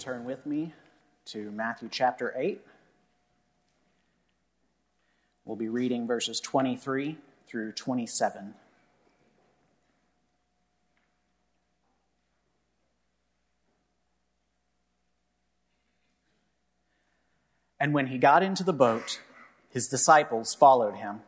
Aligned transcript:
turn 0.00 0.24
with 0.24 0.46
me 0.46 0.72
to 1.26 1.50
Matthew 1.50 1.86
chapter 1.90 2.32
8. 2.34 2.58
We'll 5.44 5.56
be 5.56 5.68
reading 5.68 6.06
verses 6.06 6.40
23 6.40 7.18
through 7.46 7.72
27. 7.72 8.54
And 17.78 17.92
when 17.92 18.06
he 18.06 18.16
got 18.16 18.42
into 18.42 18.64
the 18.64 18.72
boat, 18.72 19.20
his 19.68 19.86
disciples 19.86 20.54
followed 20.54 20.94
him. 20.94 21.20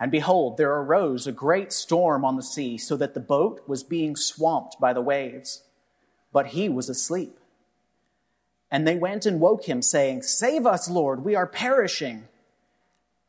And 0.00 0.10
behold, 0.10 0.56
there 0.56 0.74
arose 0.74 1.26
a 1.26 1.32
great 1.32 1.70
storm 1.70 2.24
on 2.24 2.36
the 2.36 2.42
sea, 2.42 2.78
so 2.78 2.96
that 2.96 3.12
the 3.12 3.20
boat 3.20 3.62
was 3.66 3.82
being 3.82 4.16
swamped 4.16 4.80
by 4.80 4.94
the 4.94 5.02
waves. 5.02 5.64
But 6.32 6.48
he 6.48 6.70
was 6.70 6.88
asleep. 6.88 7.38
And 8.74 8.88
they 8.88 8.96
went 8.96 9.24
and 9.24 9.38
woke 9.38 9.66
him, 9.66 9.82
saying, 9.82 10.22
Save 10.22 10.66
us, 10.66 10.90
Lord, 10.90 11.24
we 11.24 11.36
are 11.36 11.46
perishing. 11.46 12.24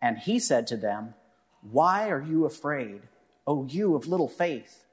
And 0.02 0.18
he 0.18 0.40
said 0.40 0.66
to 0.66 0.76
them, 0.76 1.14
Why 1.62 2.10
are 2.10 2.24
you 2.24 2.46
afraid, 2.46 3.04
O 3.46 3.68
you 3.68 3.94
of 3.94 4.08
little 4.08 4.28
faith? 4.28 4.86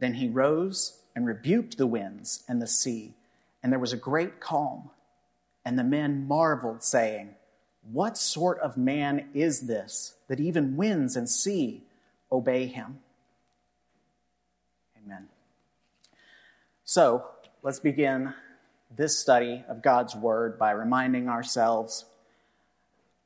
Then 0.00 0.14
he 0.14 0.28
rose 0.28 1.02
and 1.14 1.24
rebuked 1.24 1.78
the 1.78 1.86
winds 1.86 2.42
and 2.48 2.60
the 2.60 2.66
sea, 2.66 3.14
and 3.62 3.70
there 3.70 3.78
was 3.78 3.92
a 3.92 3.96
great 3.96 4.40
calm. 4.40 4.90
And 5.64 5.78
the 5.78 5.84
men 5.84 6.26
marveled, 6.26 6.82
saying, 6.82 7.36
What 7.92 8.18
sort 8.18 8.58
of 8.58 8.76
man 8.76 9.28
is 9.34 9.68
this 9.68 10.16
that 10.26 10.40
even 10.40 10.76
winds 10.76 11.14
and 11.14 11.30
sea 11.30 11.84
obey 12.32 12.66
him? 12.66 12.98
Amen. 14.98 15.28
So 16.82 17.26
let's 17.62 17.78
begin 17.78 18.34
this 18.96 19.18
study 19.18 19.64
of 19.68 19.82
God's 19.82 20.14
Word 20.14 20.58
by 20.58 20.70
reminding 20.70 21.28
ourselves 21.28 22.04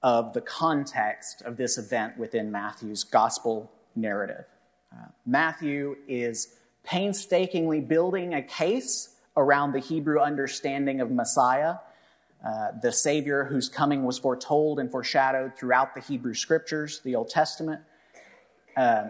of 0.03 0.33
the 0.33 0.41
context 0.41 1.43
of 1.43 1.57
this 1.57 1.79
event 1.79 2.19
within 2.19 2.53
Matthew's 2.53 3.05
gospel 3.05 3.71
narrative. 3.97 4.45
Uh, 4.93 5.07
Matthew 5.27 5.97
is 6.07 6.55
painstakingly 6.85 7.81
building 7.81 8.35
a 8.35 8.43
case 8.43 9.15
around 9.37 9.73
the 9.73 9.81
Hebrew 9.81 10.21
understanding 10.21 11.01
of 11.01 11.11
Messiah 11.11 11.77
uh, 12.45 12.69
the 12.83 12.93
Savior 12.93 13.45
whose 13.45 13.69
coming 13.69 14.05
was 14.05 14.19
foretold 14.19 14.79
and 14.79 14.91
foreshadowed 14.91 15.57
throughout 15.57 15.95
the 15.95 16.01
Hebrew 16.01 16.35
Scriptures, 16.35 17.01
the 17.01 17.17
Old 17.17 17.31
Testament. 17.31 17.83
Uh, 18.77 19.09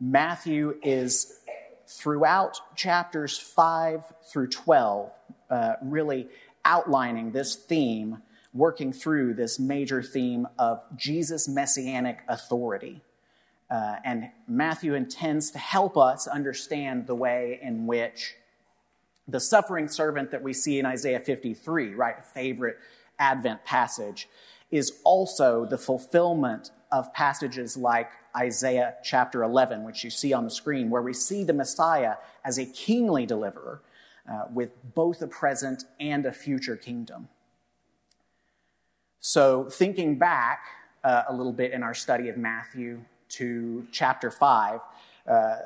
Matthew 0.00 0.76
is 0.82 1.38
throughout 1.86 2.58
chapters 2.74 3.38
5 3.38 4.12
through 4.28 4.48
12, 4.48 5.12
uh, 5.50 5.74
really 5.82 6.28
outlining 6.64 7.32
this 7.32 7.56
theme, 7.56 8.22
working 8.52 8.92
through 8.92 9.34
this 9.34 9.58
major 9.58 10.02
theme 10.02 10.46
of 10.58 10.82
Jesus' 10.96 11.48
messianic 11.48 12.20
authority. 12.28 13.02
Uh, 13.70 13.96
and 14.04 14.30
Matthew 14.46 14.94
intends 14.94 15.50
to 15.50 15.58
help 15.58 15.96
us 15.96 16.26
understand 16.26 17.06
the 17.06 17.14
way 17.14 17.58
in 17.62 17.86
which 17.86 18.34
the 19.26 19.40
suffering 19.40 19.88
servant 19.88 20.30
that 20.30 20.42
we 20.42 20.52
see 20.52 20.78
in 20.78 20.86
Isaiah 20.86 21.20
53, 21.20 21.94
right, 21.94 22.24
favorite 22.24 22.78
Advent 23.18 23.64
passage, 23.64 24.28
is 24.70 25.00
also 25.04 25.64
the 25.64 25.78
fulfillment 25.78 26.70
of 26.92 27.12
passages 27.12 27.76
like 27.76 28.10
Isaiah 28.36 28.94
chapter 29.02 29.42
11, 29.42 29.84
which 29.84 30.04
you 30.04 30.10
see 30.10 30.32
on 30.32 30.44
the 30.44 30.50
screen, 30.50 30.90
where 30.90 31.02
we 31.02 31.12
see 31.12 31.44
the 31.44 31.52
Messiah 31.52 32.16
as 32.44 32.58
a 32.58 32.66
kingly 32.66 33.24
deliverer 33.24 33.80
uh, 34.30 34.44
with 34.52 34.70
both 34.94 35.22
a 35.22 35.26
present 35.26 35.84
and 36.00 36.26
a 36.26 36.32
future 36.32 36.76
kingdom. 36.76 37.28
So, 39.20 39.64
thinking 39.70 40.18
back 40.18 40.66
uh, 41.02 41.22
a 41.28 41.34
little 41.34 41.52
bit 41.52 41.72
in 41.72 41.82
our 41.82 41.94
study 41.94 42.28
of 42.28 42.36
Matthew 42.36 43.00
to 43.30 43.86
chapter 43.90 44.30
5, 44.30 44.80
uh, 45.26 45.56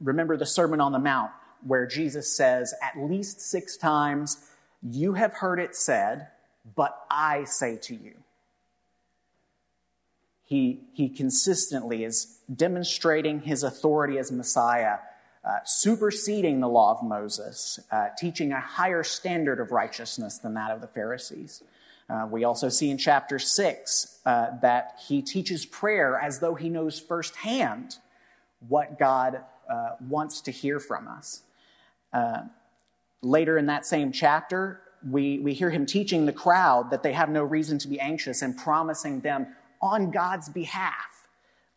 remember 0.00 0.36
the 0.36 0.46
Sermon 0.46 0.80
on 0.80 0.92
the 0.92 0.98
Mount 0.98 1.30
where 1.66 1.86
Jesus 1.86 2.30
says 2.30 2.74
at 2.82 2.98
least 2.98 3.40
six 3.40 3.76
times, 3.76 4.38
You 4.82 5.14
have 5.14 5.34
heard 5.34 5.58
it 5.58 5.74
said, 5.74 6.28
but 6.74 7.06
I 7.10 7.44
say 7.44 7.76
to 7.82 7.94
you. 7.94 8.14
He, 10.44 10.80
he 10.92 11.08
consistently 11.08 12.04
is 12.04 12.38
demonstrating 12.54 13.40
his 13.40 13.62
authority 13.62 14.16
as 14.18 14.30
Messiah, 14.30 14.98
uh, 15.46 15.60
superseding 15.64 16.58
the 16.58 16.68
law 16.68 16.90
of 16.90 17.06
Moses, 17.06 17.78
uh, 17.92 18.08
teaching 18.18 18.50
a 18.50 18.60
higher 18.60 19.04
standard 19.04 19.60
of 19.60 19.70
righteousness 19.70 20.38
than 20.38 20.54
that 20.54 20.72
of 20.72 20.80
the 20.80 20.88
Pharisees. 20.88 21.62
Uh, 22.10 22.26
we 22.28 22.42
also 22.42 22.68
see 22.68 22.90
in 22.90 22.98
chapter 22.98 23.38
6 23.38 24.18
uh, 24.26 24.58
that 24.60 24.98
he 25.06 25.22
teaches 25.22 25.64
prayer 25.64 26.18
as 26.18 26.40
though 26.40 26.56
he 26.56 26.68
knows 26.68 26.98
firsthand 26.98 27.98
what 28.68 28.98
God 28.98 29.40
uh, 29.70 29.90
wants 30.08 30.40
to 30.42 30.50
hear 30.50 30.80
from 30.80 31.06
us. 31.06 31.42
Later 33.22 33.56
in 33.56 33.66
that 33.66 33.86
same 33.86 34.10
chapter, 34.10 34.80
we, 35.08 35.38
we 35.38 35.54
hear 35.54 35.70
him 35.70 35.86
teaching 35.86 36.26
the 36.26 36.32
crowd 36.32 36.90
that 36.90 37.04
they 37.04 37.12
have 37.12 37.28
no 37.28 37.44
reason 37.44 37.78
to 37.78 37.88
be 37.88 38.00
anxious 38.00 38.42
and 38.42 38.56
promising 38.56 39.20
them 39.20 39.46
on 39.80 40.10
God's 40.10 40.48
behalf, 40.48 41.28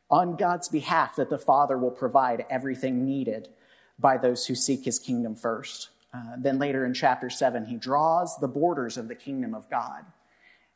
on 0.10 0.36
God's 0.38 0.70
behalf, 0.70 1.16
that 1.18 1.30
the 1.30 1.38
Father 1.38 1.78
will 1.78 1.92
provide 1.92 2.46
everything 2.50 3.06
needed 3.06 3.50
by 4.00 4.18
those 4.18 4.46
who 4.48 4.56
seek 4.56 4.86
his 4.86 5.00
kingdom 5.00 5.36
first. 5.36 5.90
Uh, 6.14 6.36
then 6.38 6.58
later 6.58 6.86
in 6.86 6.94
chapter 6.94 7.30
7, 7.30 7.66
he 7.66 7.76
draws 7.76 8.38
the 8.40 8.48
borders 8.48 8.98
of 8.98 9.08
the 9.08 9.16
kingdom 9.16 9.54
of 9.54 9.70
God. 9.70 10.06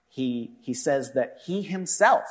He, 0.09 0.51
he 0.61 0.73
says 0.73 1.13
that 1.13 1.39
he 1.45 1.63
himself 1.63 2.25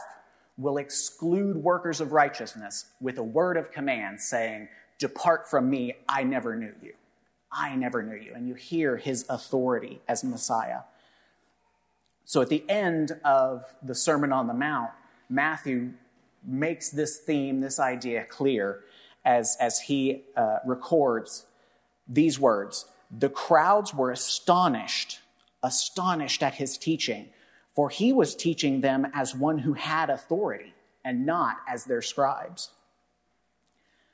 will 0.56 0.76
exclude 0.76 1.56
workers 1.56 2.00
of 2.00 2.12
righteousness 2.12 2.86
with 3.00 3.18
a 3.18 3.22
word 3.22 3.56
of 3.56 3.72
command 3.72 4.20
saying, 4.20 4.68
Depart 4.98 5.50
from 5.50 5.68
me, 5.68 5.94
I 6.08 6.22
never 6.22 6.54
knew 6.54 6.72
you. 6.80 6.92
I 7.50 7.74
never 7.74 8.02
knew 8.02 8.16
you. 8.16 8.32
And 8.34 8.46
you 8.46 8.54
hear 8.54 8.96
his 8.96 9.26
authority 9.28 10.00
as 10.06 10.22
Messiah. 10.22 10.82
So 12.24 12.40
at 12.40 12.48
the 12.48 12.64
end 12.68 13.18
of 13.24 13.64
the 13.82 13.94
Sermon 13.94 14.32
on 14.32 14.46
the 14.46 14.54
Mount, 14.54 14.90
Matthew 15.28 15.94
makes 16.44 16.90
this 16.90 17.18
theme, 17.18 17.60
this 17.60 17.80
idea 17.80 18.24
clear 18.24 18.80
as, 19.24 19.56
as 19.60 19.80
he 19.80 20.22
uh, 20.36 20.58
records 20.64 21.46
these 22.08 22.38
words 22.38 22.86
The 23.10 23.28
crowds 23.28 23.94
were 23.94 24.10
astonished, 24.10 25.20
astonished 25.62 26.42
at 26.42 26.54
his 26.54 26.76
teaching, 26.78 27.28
for 27.74 27.88
he 27.88 28.12
was 28.12 28.34
teaching 28.34 28.80
them 28.80 29.06
as 29.14 29.34
one 29.34 29.58
who 29.58 29.74
had 29.74 30.10
authority 30.10 30.74
and 31.04 31.26
not 31.26 31.58
as 31.68 31.84
their 31.84 32.02
scribes. 32.02 32.70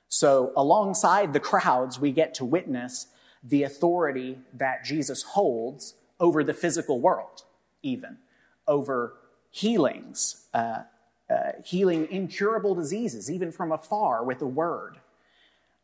So, 0.09 0.53
alongside 0.57 1.33
the 1.33 1.41
crowds, 1.41 2.01
we 2.01 2.13
get 2.13 2.35
to 2.35 2.45
witness 2.45 3.07
the 3.43 3.63
authority 3.63 4.39
that 4.55 4.85
Jesus 4.85 5.23
holds 5.23 5.95
over 6.19 6.43
the 6.43 6.55
physical 6.55 7.01
world, 7.01 7.45
even 7.83 8.19
over 8.67 9.15
healings, 9.51 10.47
uh, 10.55 10.83
uh, 11.31 11.53
healing 11.65 12.09
incurable 12.11 12.75
diseases, 12.75 13.31
even 13.31 13.53
from 13.53 13.73
afar 13.73 14.25
with 14.25 14.41
a 14.41 14.47
word. 14.47 14.97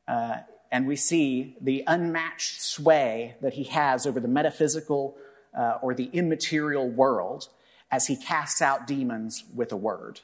Uh, 0.09 0.38
and 0.71 0.87
we 0.87 0.97
see 0.97 1.56
the 1.60 1.84
unmatched 1.87 2.60
sway 2.60 3.37
that 3.41 3.55
he 3.55 3.65
has 3.65 4.06
over 4.06 4.21
the 4.21 4.28
metaphysical 4.28 5.16
uh, 5.56 5.78
or 5.82 5.94
the 5.94 6.10
immaterial 6.12 6.88
world 6.88 7.49
as 7.91 8.06
he 8.06 8.16
casts 8.16 8.60
out 8.60 8.87
demons 8.87 9.44
with 9.55 9.70
a 9.70 9.76
word. 9.76 10.20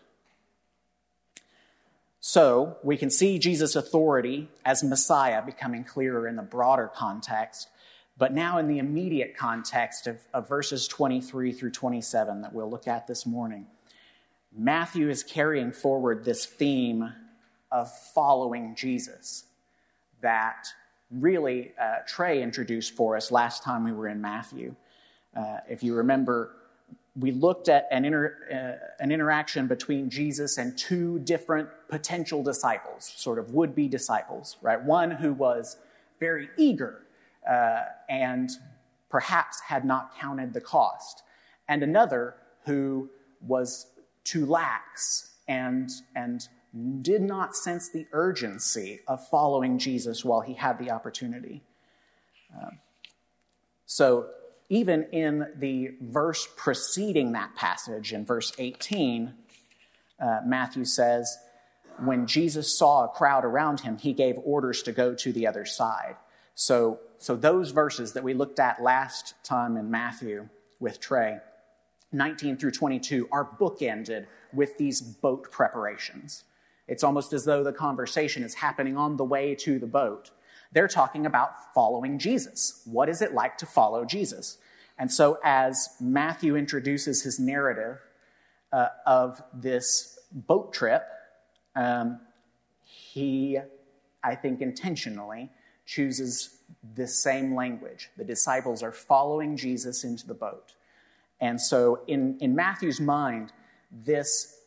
So 2.18 2.76
we 2.82 2.96
can 2.96 3.10
see 3.10 3.38
Jesus' 3.38 3.76
authority 3.76 4.48
as 4.64 4.82
Messiah 4.82 5.40
becoming 5.44 5.84
clearer 5.84 6.26
in 6.26 6.36
the 6.36 6.42
broader 6.42 6.90
context, 6.92 7.68
but 8.18 8.34
now 8.34 8.58
in 8.58 8.68
the 8.68 8.78
immediate 8.78 9.36
context 9.36 10.06
of, 10.06 10.18
of 10.34 10.48
verses 10.48 10.86
23 10.88 11.52
through 11.52 11.70
27 11.70 12.42
that 12.42 12.52
we'll 12.52 12.68
look 12.68 12.86
at 12.86 13.06
this 13.06 13.24
morning. 13.24 13.66
Matthew 14.56 15.08
is 15.08 15.22
carrying 15.22 15.72
forward 15.72 16.24
this 16.24 16.44
theme 16.44 17.12
of 17.70 17.90
following 18.14 18.74
Jesus 18.74 19.44
that 20.22 20.66
really 21.10 21.72
uh, 21.80 21.96
Trey 22.06 22.42
introduced 22.42 22.94
for 22.94 23.16
us 23.16 23.30
last 23.30 23.62
time 23.62 23.84
we 23.84 23.92
were 23.92 24.08
in 24.08 24.20
Matthew. 24.20 24.74
Uh, 25.36 25.58
if 25.68 25.82
you 25.82 25.94
remember, 25.94 26.52
we 27.16 27.30
looked 27.30 27.68
at 27.68 27.86
an, 27.92 28.04
inter, 28.04 28.36
uh, 28.52 29.02
an 29.02 29.12
interaction 29.12 29.66
between 29.66 30.10
Jesus 30.10 30.58
and 30.58 30.76
two 30.76 31.20
different 31.20 31.68
potential 31.88 32.42
disciples, 32.42 33.12
sort 33.16 33.38
of 33.38 33.54
would 33.54 33.74
be 33.74 33.88
disciples, 33.88 34.56
right? 34.62 34.80
One 34.82 35.10
who 35.12 35.32
was 35.32 35.76
very 36.18 36.48
eager 36.56 37.02
uh, 37.48 37.82
and 38.08 38.50
perhaps 39.08 39.60
had 39.60 39.84
not 39.84 40.16
counted 40.18 40.52
the 40.52 40.60
cost, 40.60 41.22
and 41.68 41.82
another 41.82 42.34
who 42.64 43.08
was 43.40 43.86
too 44.30 44.46
lax 44.46 45.32
and, 45.48 45.90
and 46.14 46.48
did 47.02 47.20
not 47.20 47.56
sense 47.56 47.90
the 47.90 48.06
urgency 48.12 49.00
of 49.08 49.26
following 49.28 49.78
Jesus 49.78 50.24
while 50.24 50.40
he 50.40 50.54
had 50.54 50.78
the 50.78 50.90
opportunity. 50.90 51.62
Uh, 52.54 52.70
So, 53.86 54.26
even 54.68 55.02
in 55.10 55.48
the 55.56 55.90
verse 56.00 56.46
preceding 56.56 57.32
that 57.32 57.56
passage, 57.56 58.12
in 58.12 58.24
verse 58.24 58.52
18, 58.56 59.34
uh, 60.20 60.40
Matthew 60.46 60.84
says, 60.84 61.36
when 61.98 62.28
Jesus 62.28 62.78
saw 62.78 63.04
a 63.04 63.08
crowd 63.08 63.44
around 63.44 63.80
him, 63.80 63.98
he 63.98 64.12
gave 64.12 64.38
orders 64.44 64.82
to 64.84 64.92
go 64.92 65.14
to 65.16 65.32
the 65.32 65.48
other 65.48 65.66
side. 65.66 66.14
So, 66.54 67.00
so 67.18 67.34
those 67.34 67.72
verses 67.72 68.12
that 68.12 68.22
we 68.22 68.32
looked 68.32 68.60
at 68.60 68.80
last 68.80 69.34
time 69.42 69.76
in 69.76 69.90
Matthew 69.90 70.48
with 70.78 71.00
Trey, 71.00 71.40
19 72.12 72.56
through 72.56 72.72
22, 72.72 73.28
are 73.30 73.48
bookended 73.58 74.26
with 74.52 74.76
these 74.78 75.00
boat 75.00 75.50
preparations. 75.50 76.44
It's 76.88 77.04
almost 77.04 77.32
as 77.32 77.44
though 77.44 77.62
the 77.62 77.72
conversation 77.72 78.42
is 78.42 78.54
happening 78.54 78.96
on 78.96 79.16
the 79.16 79.24
way 79.24 79.54
to 79.56 79.78
the 79.78 79.86
boat. 79.86 80.30
They're 80.72 80.88
talking 80.88 81.26
about 81.26 81.72
following 81.74 82.18
Jesus. 82.18 82.82
What 82.84 83.08
is 83.08 83.22
it 83.22 83.32
like 83.32 83.58
to 83.58 83.66
follow 83.66 84.04
Jesus? 84.04 84.58
And 84.98 85.10
so, 85.10 85.38
as 85.42 85.88
Matthew 86.00 86.56
introduces 86.56 87.22
his 87.22 87.40
narrative 87.40 87.98
uh, 88.72 88.88
of 89.06 89.42
this 89.54 90.18
boat 90.32 90.72
trip, 90.72 91.04
um, 91.74 92.20
he, 92.82 93.58
I 94.22 94.34
think, 94.34 94.60
intentionally 94.60 95.48
chooses 95.86 96.58
the 96.94 97.06
same 97.06 97.54
language. 97.54 98.10
The 98.16 98.24
disciples 98.24 98.82
are 98.82 98.92
following 98.92 99.56
Jesus 99.56 100.04
into 100.04 100.26
the 100.26 100.34
boat. 100.34 100.74
And 101.40 101.60
so, 101.60 102.00
in, 102.06 102.38
in 102.40 102.54
Matthew's 102.54 103.00
mind, 103.00 103.52
this 103.90 104.58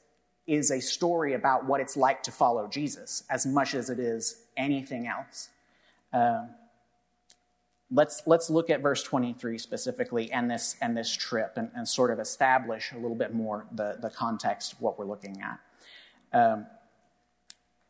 is 0.48 0.72
a 0.72 0.82
story 0.82 1.34
about 1.34 1.66
what 1.66 1.80
it's 1.80 1.96
like 1.96 2.24
to 2.24 2.32
follow 2.32 2.68
Jesus 2.68 3.24
as 3.30 3.46
much 3.46 3.76
as 3.76 3.90
it 3.90 4.00
is 4.00 4.42
anything 4.58 5.08
else. 5.08 5.50
Um, 6.12 6.50
let's, 7.90 8.24
let's 8.26 8.50
look 8.50 8.70
at 8.70 8.82
verse 8.82 9.04
23 9.04 9.58
specifically 9.58 10.32
and 10.32 10.50
this, 10.52 10.76
and 10.82 10.98
this 10.98 11.16
trip 11.16 11.54
and, 11.56 11.70
and 11.76 11.88
sort 11.88 12.12
of 12.12 12.20
establish 12.20 12.92
a 12.92 12.96
little 12.96 13.16
bit 13.16 13.34
more 13.34 13.66
the, 13.72 13.98
the 14.02 14.10
context 14.10 14.74
of 14.74 14.82
what 14.82 15.00
we're 15.00 15.06
looking 15.06 15.42
at. 15.42 15.60
Um, 16.34 16.66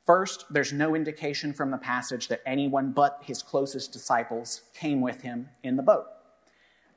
first, 0.06 0.46
there's 0.52 0.74
no 0.74 0.96
indication 0.96 1.54
from 1.54 1.72
the 1.72 1.78
passage 1.78 2.28
that 2.28 2.42
anyone 2.46 2.92
but 2.92 3.22
his 3.24 3.42
closest 3.42 3.92
disciples 3.94 4.62
came 4.76 5.02
with 5.02 5.22
him 5.22 5.50
in 5.64 5.76
the 5.76 5.84
boat. 5.84 6.06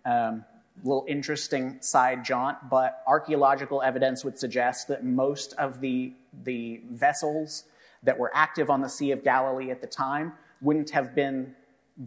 Um, 0.05 0.45
little 0.83 1.05
interesting 1.09 1.79
side 1.81 2.25
jaunt, 2.25 2.69
but 2.71 3.03
archaeological 3.07 3.83
evidence 3.83 4.25
would 4.25 4.39
suggest 4.39 4.89
that 4.89 5.05
most 5.05 5.53
of 5.55 5.81
the, 5.81 6.13
the 6.45 6.83
vessels 6.91 7.65
that 8.03 8.19
were 8.19 8.31
active 8.35 8.71
on 8.71 8.81
the 8.81 8.89
Sea 8.89 9.11
of 9.11 9.25
Galilee 9.25 9.71
at 9.71 9.81
the 9.81 9.87
time 9.87 10.33
wouldn't 10.61 10.91
have 10.91 11.15
been 11.15 11.55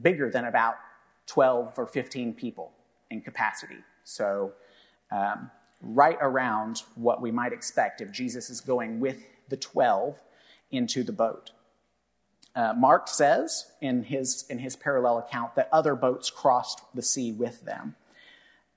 bigger 0.01 0.29
than 0.29 0.45
about 0.45 0.75
12 1.27 1.73
or 1.77 1.87
15 1.87 2.33
people 2.33 2.71
in 3.09 3.21
capacity. 3.21 3.77
So, 4.03 4.53
um, 5.11 5.51
right 5.81 6.17
around 6.19 6.83
what 6.95 7.21
we 7.21 7.31
might 7.31 7.53
expect 7.53 8.01
if 8.01 8.11
Jesus 8.11 8.49
is 8.49 8.61
going 8.61 8.99
with 8.99 9.23
the 9.47 9.57
12 9.57 10.21
into 10.71 11.03
the 11.03 11.11
boat. 11.11 11.51
Uh, 12.55 12.73
Mark 12.75 13.07
says 13.07 13.71
in 13.81 14.03
his, 14.03 14.45
in 14.49 14.59
his 14.59 14.75
parallel 14.75 15.17
account 15.17 15.55
that 15.55 15.69
other 15.71 15.95
boats 15.95 16.29
crossed 16.29 16.81
the 16.93 17.01
sea 17.01 17.31
with 17.31 17.63
them. 17.63 17.95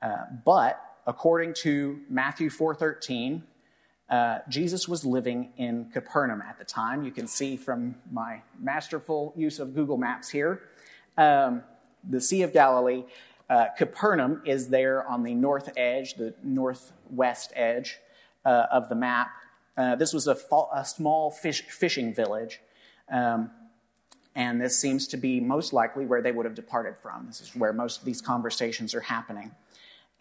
Uh, 0.02 0.24
but 0.44 0.82
according 1.06 1.54
to 1.54 2.00
Matthew 2.10 2.50
4:13, 2.50 3.44
uh, 4.10 4.40
Jesus 4.48 4.88
was 4.88 5.06
living 5.06 5.52
in 5.56 5.90
Capernaum 5.90 6.42
at 6.42 6.58
the 6.58 6.64
time. 6.64 7.02
You 7.04 7.12
can 7.12 7.26
see 7.26 7.56
from 7.56 7.94
my 8.10 8.42
masterful 8.58 9.32
use 9.36 9.58
of 9.58 9.74
Google 9.74 9.96
Maps 9.96 10.28
here, 10.28 10.60
um, 11.16 11.62
the 12.08 12.20
Sea 12.20 12.42
of 12.42 12.52
Galilee. 12.52 13.04
Uh, 13.48 13.68
Capernaum 13.76 14.42
is 14.44 14.68
there 14.68 15.06
on 15.06 15.22
the 15.22 15.34
north 15.34 15.70
edge, 15.76 16.14
the 16.14 16.34
northwest 16.42 17.52
edge 17.54 17.98
uh, 18.44 18.66
of 18.70 18.88
the 18.88 18.94
map. 18.94 19.30
Uh, 19.76 19.94
this 19.94 20.12
was 20.12 20.26
a, 20.26 20.34
fa- 20.34 20.68
a 20.74 20.84
small 20.84 21.30
fish- 21.30 21.62
fishing 21.62 22.14
village. 22.14 22.60
Um, 23.10 23.50
and 24.34 24.60
this 24.60 24.78
seems 24.78 25.06
to 25.08 25.16
be 25.16 25.40
most 25.40 25.72
likely 25.72 26.06
where 26.06 26.22
they 26.22 26.32
would 26.32 26.46
have 26.46 26.54
departed 26.54 26.96
from. 27.02 27.26
This 27.26 27.40
is 27.40 27.54
where 27.54 27.72
most 27.72 28.00
of 28.00 28.04
these 28.04 28.22
conversations 28.22 28.94
are 28.94 29.00
happening. 29.00 29.52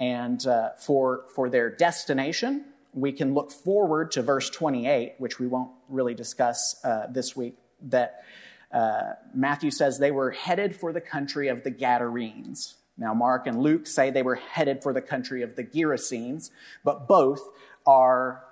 And 0.01 0.44
uh, 0.48 0.71
for, 0.80 1.25
for 1.36 1.48
their 1.48 1.69
destination, 1.69 2.65
we 2.92 3.12
can 3.12 3.36
look 3.36 3.51
forward 3.51 4.12
to 4.13 4.24
verse 4.24 4.50
28, 4.50 5.13
which 5.19 5.39
we 5.39 5.45
won't 5.45 5.69
really 5.89 6.15
discuss 6.15 6.75
uh, 6.83 7.06
this 7.07 7.36
week, 7.36 7.56
that 7.83 8.24
uh, 8.71 9.13
Matthew 9.36 9.69
says 9.69 10.00
they 10.00 10.09
were 10.09 10.31
headed 10.31 10.75
for 10.75 10.92
the 10.92 11.01
country 11.01 11.50
of 11.50 11.63
the 11.63 11.69
Gadarenes. 11.69 12.77
Now, 12.98 13.13
Mark 13.13 13.45
and 13.45 13.62
Luke 13.62 13.86
say 13.86 14.09
they 14.09 14.24
were 14.24 14.36
headed 14.36 14.81
for 14.81 14.92
the 14.92 15.01
country 15.01 15.44
of 15.44 15.56
the 15.56 15.63
Gerasenes, 15.63 16.50
but 16.83 17.07
both 17.07 17.48
are 17.86 18.44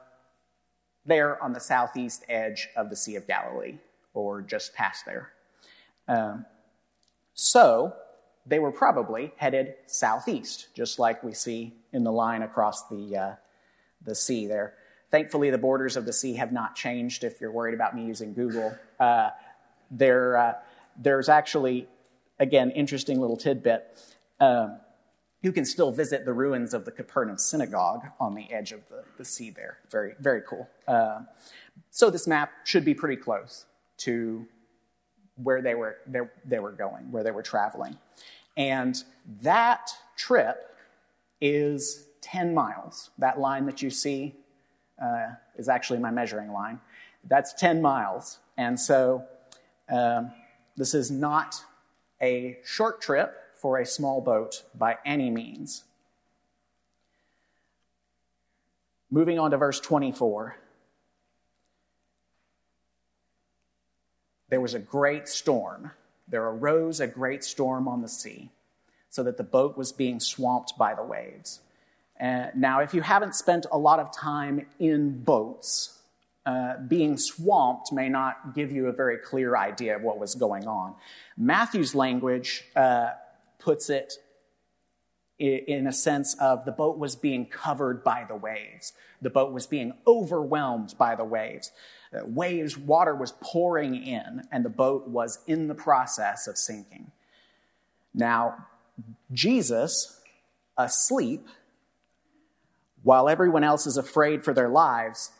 there 1.03 1.41
on 1.41 1.53
the 1.53 1.59
southeast 1.59 2.25
edge 2.29 2.69
of 2.75 2.91
the 2.91 2.95
Sea 2.95 3.15
of 3.15 3.25
Galilee, 3.25 3.79
or 4.13 4.43
just 4.43 4.75
past 4.75 5.03
there. 5.07 5.31
Um, 6.07 6.45
so, 7.33 7.95
they 8.45 8.59
were 8.59 8.71
probably 8.71 9.31
headed 9.37 9.75
southeast, 9.85 10.67
just 10.73 10.99
like 10.99 11.23
we 11.23 11.33
see 11.33 11.73
in 11.93 12.03
the 12.03 12.11
line 12.11 12.41
across 12.41 12.87
the, 12.87 13.17
uh, 13.17 13.35
the 14.03 14.15
sea 14.15 14.47
there. 14.47 14.73
Thankfully, 15.11 15.49
the 15.49 15.57
borders 15.57 15.97
of 15.97 16.05
the 16.05 16.13
sea 16.13 16.35
have 16.35 16.51
not 16.51 16.75
changed 16.75 17.23
if 17.23 17.41
you're 17.41 17.51
worried 17.51 17.73
about 17.73 17.95
me 17.95 18.05
using 18.05 18.33
Google. 18.33 18.77
Uh, 18.99 19.29
there, 19.91 20.37
uh, 20.37 20.53
there's 20.97 21.29
actually, 21.29 21.87
again, 22.39 22.71
interesting 22.71 23.19
little 23.19 23.37
tidbit. 23.37 23.85
Um, 24.39 24.79
you 25.41 25.51
can 25.51 25.65
still 25.65 25.91
visit 25.91 26.25
the 26.25 26.33
ruins 26.33 26.73
of 26.73 26.85
the 26.85 26.91
Capernaum 26.91 27.37
synagogue 27.37 28.05
on 28.19 28.35
the 28.35 28.51
edge 28.51 28.71
of 28.71 28.81
the, 28.89 29.03
the 29.17 29.25
sea 29.25 29.49
there. 29.49 29.77
Very, 29.89 30.13
very 30.19 30.41
cool. 30.47 30.69
Uh, 30.87 31.21
so 31.91 32.09
this 32.09 32.27
map 32.27 32.51
should 32.65 32.83
be 32.83 32.93
pretty 32.93 33.15
close 33.15 33.65
to 33.99 34.45
where 35.43 35.61
they 35.61 35.75
were, 35.75 35.97
they, 36.07 36.21
they 36.45 36.59
were 36.59 36.71
going, 36.71 37.11
where 37.11 37.23
they 37.23 37.31
were 37.31 37.43
traveling. 37.43 37.97
And 38.57 39.01
that 39.41 39.91
trip 40.17 40.75
is 41.41 42.05
10 42.21 42.53
miles. 42.53 43.09
That 43.17 43.39
line 43.39 43.65
that 43.65 43.81
you 43.81 43.89
see 43.89 44.35
uh, 45.01 45.29
is 45.57 45.69
actually 45.69 45.99
my 45.99 46.11
measuring 46.11 46.51
line. 46.51 46.79
That's 47.27 47.53
10 47.53 47.81
miles. 47.81 48.39
And 48.57 48.79
so 48.79 49.23
um, 49.89 50.31
this 50.75 50.93
is 50.93 51.09
not 51.09 51.63
a 52.21 52.57
short 52.63 53.01
trip 53.01 53.35
for 53.55 53.79
a 53.79 53.85
small 53.85 54.21
boat 54.21 54.63
by 54.75 54.97
any 55.05 55.29
means. 55.29 55.83
Moving 59.11 59.39
on 59.39 59.51
to 59.51 59.57
verse 59.57 59.79
24. 59.79 60.55
There 64.49 64.61
was 64.61 64.73
a 64.73 64.79
great 64.79 65.27
storm 65.27 65.91
there 66.29 66.45
arose 66.45 66.99
a 66.99 67.07
great 67.07 67.43
storm 67.43 67.87
on 67.87 68.01
the 68.01 68.07
sea, 68.07 68.51
so 69.09 69.23
that 69.23 69.37
the 69.37 69.43
boat 69.43 69.77
was 69.77 69.91
being 69.91 70.19
swamped 70.19 70.77
by 70.77 70.93
the 70.93 71.03
waves. 71.03 71.61
Uh, 72.19 72.47
now, 72.55 72.81
if 72.81 72.93
you 72.93 73.01
haven't 73.01 73.33
spent 73.33 73.65
a 73.71 73.77
lot 73.77 73.99
of 73.99 74.15
time 74.15 74.67
in 74.77 75.23
boats, 75.23 75.99
uh, 76.45 76.77
being 76.87 77.17
swamped 77.17 77.91
may 77.91 78.09
not 78.09 78.53
give 78.53 78.71
you 78.71 78.87
a 78.87 78.91
very 78.91 79.17
clear 79.17 79.55
idea 79.55 79.95
of 79.95 80.01
what 80.01 80.19
was 80.19 80.35
going 80.35 80.67
on. 80.67 80.95
Matthew's 81.37 81.95
language 81.95 82.63
uh, 82.75 83.11
puts 83.57 83.89
it 83.89 84.13
in 85.39 85.87
a 85.87 85.93
sense 85.93 86.35
of 86.35 86.65
the 86.65 86.71
boat 86.71 86.97
was 86.97 87.15
being 87.15 87.45
covered 87.45 88.03
by 88.03 88.25
the 88.27 88.35
waves. 88.35 88.91
The 89.21 89.29
boat 89.29 89.53
was 89.53 89.65
being 89.65 89.93
overwhelmed 90.05 90.95
by 90.97 91.15
the 91.15 91.23
waves. 91.23 91.71
Waves, 92.11 92.77
water 92.77 93.15
was 93.15 93.33
pouring 93.39 93.95
in, 93.95 94.43
and 94.51 94.65
the 94.65 94.69
boat 94.69 95.07
was 95.07 95.39
in 95.45 95.67
the 95.67 95.75
process 95.75 96.47
of 96.47 96.57
sinking. 96.57 97.11
Now, 98.13 98.65
Jesus, 99.31 100.19
asleep, 100.77 101.47
while 103.03 103.29
everyone 103.29 103.63
else 103.63 103.85
is 103.85 103.95
afraid 103.97 104.43
for 104.43 104.53
their 104.53 104.69
lives, 104.69 105.31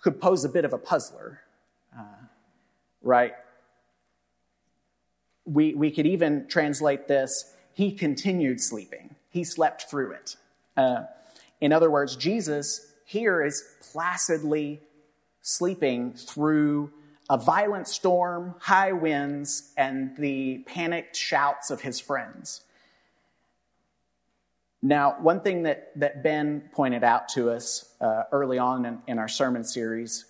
could 0.00 0.20
pose 0.20 0.44
a 0.44 0.48
bit 0.48 0.64
of 0.64 0.72
a 0.72 0.78
puzzler, 0.78 1.40
uh, 1.96 2.26
right? 3.02 3.34
We, 5.44 5.74
we 5.74 5.90
could 5.90 6.06
even 6.06 6.48
translate 6.48 7.08
this 7.08 7.56
he 7.76 7.92
continued 7.92 8.58
sleeping, 8.58 9.16
he 9.28 9.44
slept 9.44 9.90
through 9.90 10.12
it. 10.12 10.36
Uh, 10.78 11.02
in 11.60 11.72
other 11.72 11.90
words, 11.90 12.16
Jesus 12.16 12.90
here 13.04 13.44
is 13.44 13.62
placidly 13.92 14.80
sleeping 15.46 16.12
through 16.12 16.90
a 17.30 17.38
violent 17.38 17.86
storm, 17.86 18.56
high 18.58 18.90
winds, 18.90 19.72
and 19.76 20.16
the 20.16 20.58
panicked 20.66 21.14
shouts 21.14 21.70
of 21.70 21.80
his 21.82 22.00
friends. 22.00 22.62
Now, 24.82 25.16
one 25.20 25.40
thing 25.40 25.62
that, 25.62 25.92
that 26.00 26.24
Ben 26.24 26.68
pointed 26.72 27.04
out 27.04 27.28
to 27.30 27.50
us 27.50 27.92
uh, 28.00 28.24
early 28.32 28.58
on 28.58 28.84
in, 28.86 28.98
in 29.06 29.18
our 29.20 29.28
sermon 29.28 29.62
series 29.62 30.24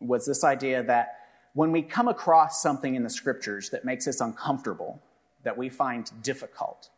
was 0.00 0.24
this 0.24 0.42
idea 0.42 0.82
that 0.84 1.18
when 1.52 1.70
we 1.70 1.82
come 1.82 2.08
across 2.08 2.62
something 2.62 2.94
in 2.94 3.02
the 3.02 3.10
scriptures 3.10 3.68
that 3.70 3.84
makes 3.84 4.08
us 4.08 4.22
uncomfortable, 4.22 5.02
that 5.42 5.58
we 5.58 5.68
find 5.68 6.10
difficult, 6.22 6.88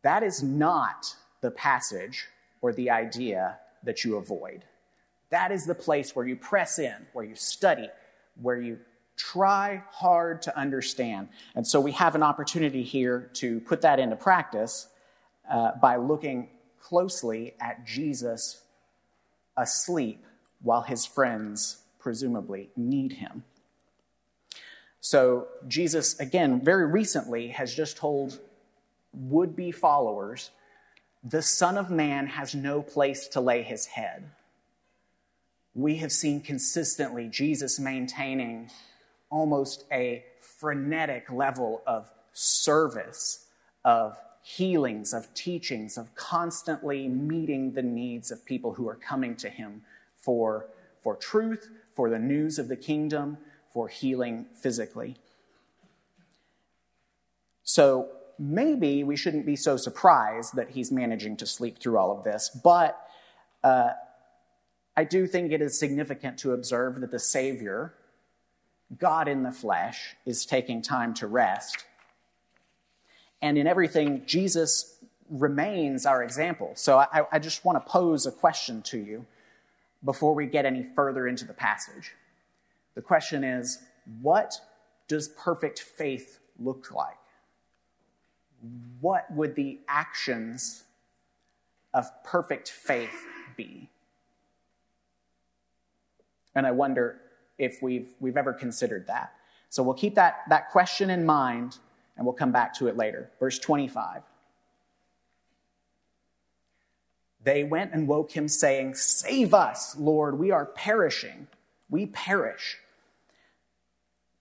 that 0.00 0.22
is 0.22 0.42
not 0.42 1.14
the 1.42 1.50
passage 1.50 2.26
or 2.62 2.72
the 2.72 2.88
idea 2.88 3.58
that 3.84 4.02
you 4.02 4.16
avoid. 4.16 4.64
That 5.30 5.52
is 5.52 5.64
the 5.64 5.74
place 5.74 6.14
where 6.14 6.26
you 6.26 6.36
press 6.36 6.78
in, 6.78 6.94
where 7.12 7.24
you 7.24 7.36
study, 7.36 7.88
where 8.40 8.60
you 8.60 8.78
try 9.16 9.82
hard 9.90 10.42
to 10.42 10.58
understand. 10.58 11.28
And 11.54 11.66
so 11.66 11.80
we 11.80 11.92
have 11.92 12.14
an 12.14 12.22
opportunity 12.22 12.82
here 12.82 13.30
to 13.34 13.60
put 13.60 13.82
that 13.82 13.98
into 13.98 14.16
practice 14.16 14.88
uh, 15.48 15.72
by 15.80 15.96
looking 15.96 16.48
closely 16.80 17.54
at 17.60 17.86
Jesus 17.86 18.62
asleep 19.56 20.24
while 20.62 20.82
his 20.82 21.06
friends 21.06 21.82
presumably 21.98 22.70
need 22.76 23.12
him. 23.12 23.44
So, 25.00 25.48
Jesus, 25.66 26.18
again, 26.20 26.60
very 26.60 26.86
recently 26.86 27.48
has 27.48 27.74
just 27.74 27.96
told 27.96 28.38
would 29.12 29.56
be 29.56 29.72
followers 29.72 30.50
the 31.22 31.42
Son 31.42 31.76
of 31.76 31.90
Man 31.90 32.26
has 32.26 32.54
no 32.54 32.80
place 32.80 33.28
to 33.28 33.40
lay 33.40 33.62
his 33.62 33.86
head. 33.86 34.30
We 35.80 35.96
have 35.96 36.12
seen 36.12 36.42
consistently 36.42 37.26
Jesus 37.28 37.80
maintaining 37.80 38.70
almost 39.30 39.86
a 39.90 40.22
frenetic 40.58 41.30
level 41.32 41.80
of 41.86 42.10
service, 42.34 43.46
of 43.82 44.18
healings, 44.42 45.14
of 45.14 45.32
teachings, 45.32 45.96
of 45.96 46.14
constantly 46.14 47.08
meeting 47.08 47.72
the 47.72 47.82
needs 47.82 48.30
of 48.30 48.44
people 48.44 48.74
who 48.74 48.86
are 48.90 48.94
coming 48.94 49.36
to 49.36 49.48
him 49.48 49.80
for, 50.18 50.66
for 51.02 51.16
truth, 51.16 51.70
for 51.96 52.10
the 52.10 52.18
news 52.18 52.58
of 52.58 52.68
the 52.68 52.76
kingdom, 52.76 53.38
for 53.72 53.88
healing 53.88 54.44
physically. 54.60 55.16
So 57.62 58.10
maybe 58.38 59.02
we 59.02 59.16
shouldn't 59.16 59.46
be 59.46 59.56
so 59.56 59.78
surprised 59.78 60.56
that 60.56 60.68
he's 60.68 60.92
managing 60.92 61.38
to 61.38 61.46
sleep 61.46 61.78
through 61.78 61.96
all 61.96 62.14
of 62.14 62.22
this, 62.22 62.50
but 62.62 63.00
uh, 63.64 63.92
I 65.00 65.04
do 65.04 65.26
think 65.26 65.50
it 65.50 65.62
is 65.62 65.78
significant 65.78 66.36
to 66.40 66.52
observe 66.52 67.00
that 67.00 67.10
the 67.10 67.18
Savior, 67.18 67.94
God 68.98 69.28
in 69.28 69.44
the 69.44 69.50
flesh, 69.50 70.14
is 70.26 70.44
taking 70.44 70.82
time 70.82 71.14
to 71.14 71.26
rest. 71.26 71.86
And 73.40 73.56
in 73.56 73.66
everything, 73.66 74.24
Jesus 74.26 74.98
remains 75.30 76.04
our 76.04 76.22
example. 76.22 76.72
So 76.74 76.98
I, 76.98 77.22
I 77.32 77.38
just 77.38 77.64
want 77.64 77.82
to 77.82 77.90
pose 77.90 78.26
a 78.26 78.30
question 78.30 78.82
to 78.82 78.98
you 78.98 79.24
before 80.04 80.34
we 80.34 80.44
get 80.44 80.66
any 80.66 80.82
further 80.82 81.26
into 81.26 81.46
the 81.46 81.54
passage. 81.54 82.14
The 82.94 83.00
question 83.00 83.42
is 83.42 83.78
what 84.20 84.60
does 85.08 85.28
perfect 85.28 85.80
faith 85.80 86.40
look 86.58 86.90
like? 86.90 87.16
What 89.00 89.32
would 89.32 89.54
the 89.54 89.78
actions 89.88 90.82
of 91.94 92.04
perfect 92.22 92.70
faith 92.70 93.24
be? 93.56 93.88
And 96.54 96.66
I 96.66 96.70
wonder 96.70 97.20
if 97.58 97.82
we've, 97.82 98.08
we've 98.20 98.36
ever 98.36 98.52
considered 98.52 99.06
that. 99.06 99.32
So 99.68 99.82
we'll 99.82 99.94
keep 99.94 100.16
that, 100.16 100.40
that 100.48 100.70
question 100.70 101.10
in 101.10 101.24
mind 101.24 101.78
and 102.16 102.26
we'll 102.26 102.34
come 102.34 102.52
back 102.52 102.74
to 102.74 102.88
it 102.88 102.96
later. 102.96 103.30
Verse 103.38 103.58
25. 103.58 104.22
They 107.42 107.64
went 107.64 107.92
and 107.92 108.06
woke 108.06 108.32
him, 108.32 108.48
saying, 108.48 108.96
Save 108.96 109.54
us, 109.54 109.96
Lord, 109.96 110.38
we 110.38 110.50
are 110.50 110.66
perishing. 110.66 111.46
We 111.88 112.06
perish. 112.06 112.78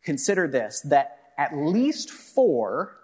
Consider 0.04 0.48
this 0.48 0.82
that 0.82 1.32
at 1.38 1.56
least 1.56 2.10
four 2.10 2.98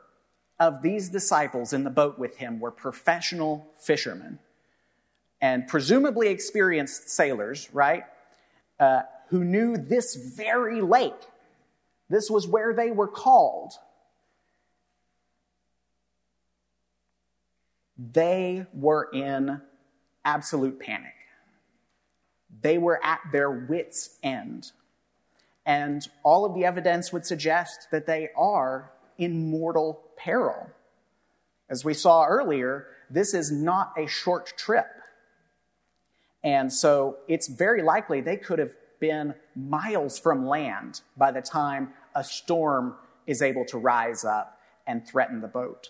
of 0.59 0.81
these 0.81 1.09
disciples 1.09 1.73
in 1.73 1.83
the 1.83 1.89
boat 1.89 2.17
with 2.19 2.37
him 2.37 2.59
were 2.59 2.71
professional 2.71 3.67
fishermen 3.79 4.39
and 5.41 5.67
presumably 5.67 6.29
experienced 6.29 7.09
sailors, 7.09 7.69
right? 7.73 8.03
Uh, 8.79 9.01
who 9.29 9.43
knew 9.43 9.77
this 9.77 10.15
very 10.15 10.81
lake. 10.81 11.13
This 12.09 12.29
was 12.29 12.47
where 12.47 12.73
they 12.73 12.91
were 12.91 13.07
called. 13.07 13.73
They 17.97 18.65
were 18.73 19.09
in 19.13 19.61
absolute 20.23 20.79
panic. 20.79 21.13
They 22.61 22.77
were 22.77 23.03
at 23.03 23.21
their 23.31 23.49
wits' 23.49 24.17
end. 24.21 24.71
And 25.65 26.07
all 26.23 26.45
of 26.45 26.53
the 26.53 26.65
evidence 26.65 27.11
would 27.11 27.25
suggest 27.25 27.87
that 27.91 28.05
they 28.05 28.29
are 28.37 28.91
in 29.17 29.49
mortal 29.49 30.03
peril. 30.17 30.69
As 31.69 31.83
we 31.83 31.93
saw 31.93 32.25
earlier, 32.25 32.85
this 33.09 33.33
is 33.33 33.51
not 33.51 33.93
a 33.97 34.07
short 34.07 34.53
trip. 34.57 34.87
And 36.45 36.71
so 36.71 37.17
it's 37.27 37.47
very 37.47 37.81
likely 37.81 38.21
they 38.21 38.37
could 38.37 38.59
have 38.59 38.75
been 38.99 39.33
miles 39.55 40.19
from 40.19 40.45
land 40.45 41.01
by 41.17 41.31
the 41.31 41.41
time 41.41 41.89
a 42.13 42.23
storm 42.23 42.95
is 43.25 43.41
able 43.41 43.65
to 43.65 43.79
rise 43.79 44.23
up 44.23 44.59
and 44.85 45.05
threaten 45.05 45.41
the 45.41 45.47
boat. 45.47 45.89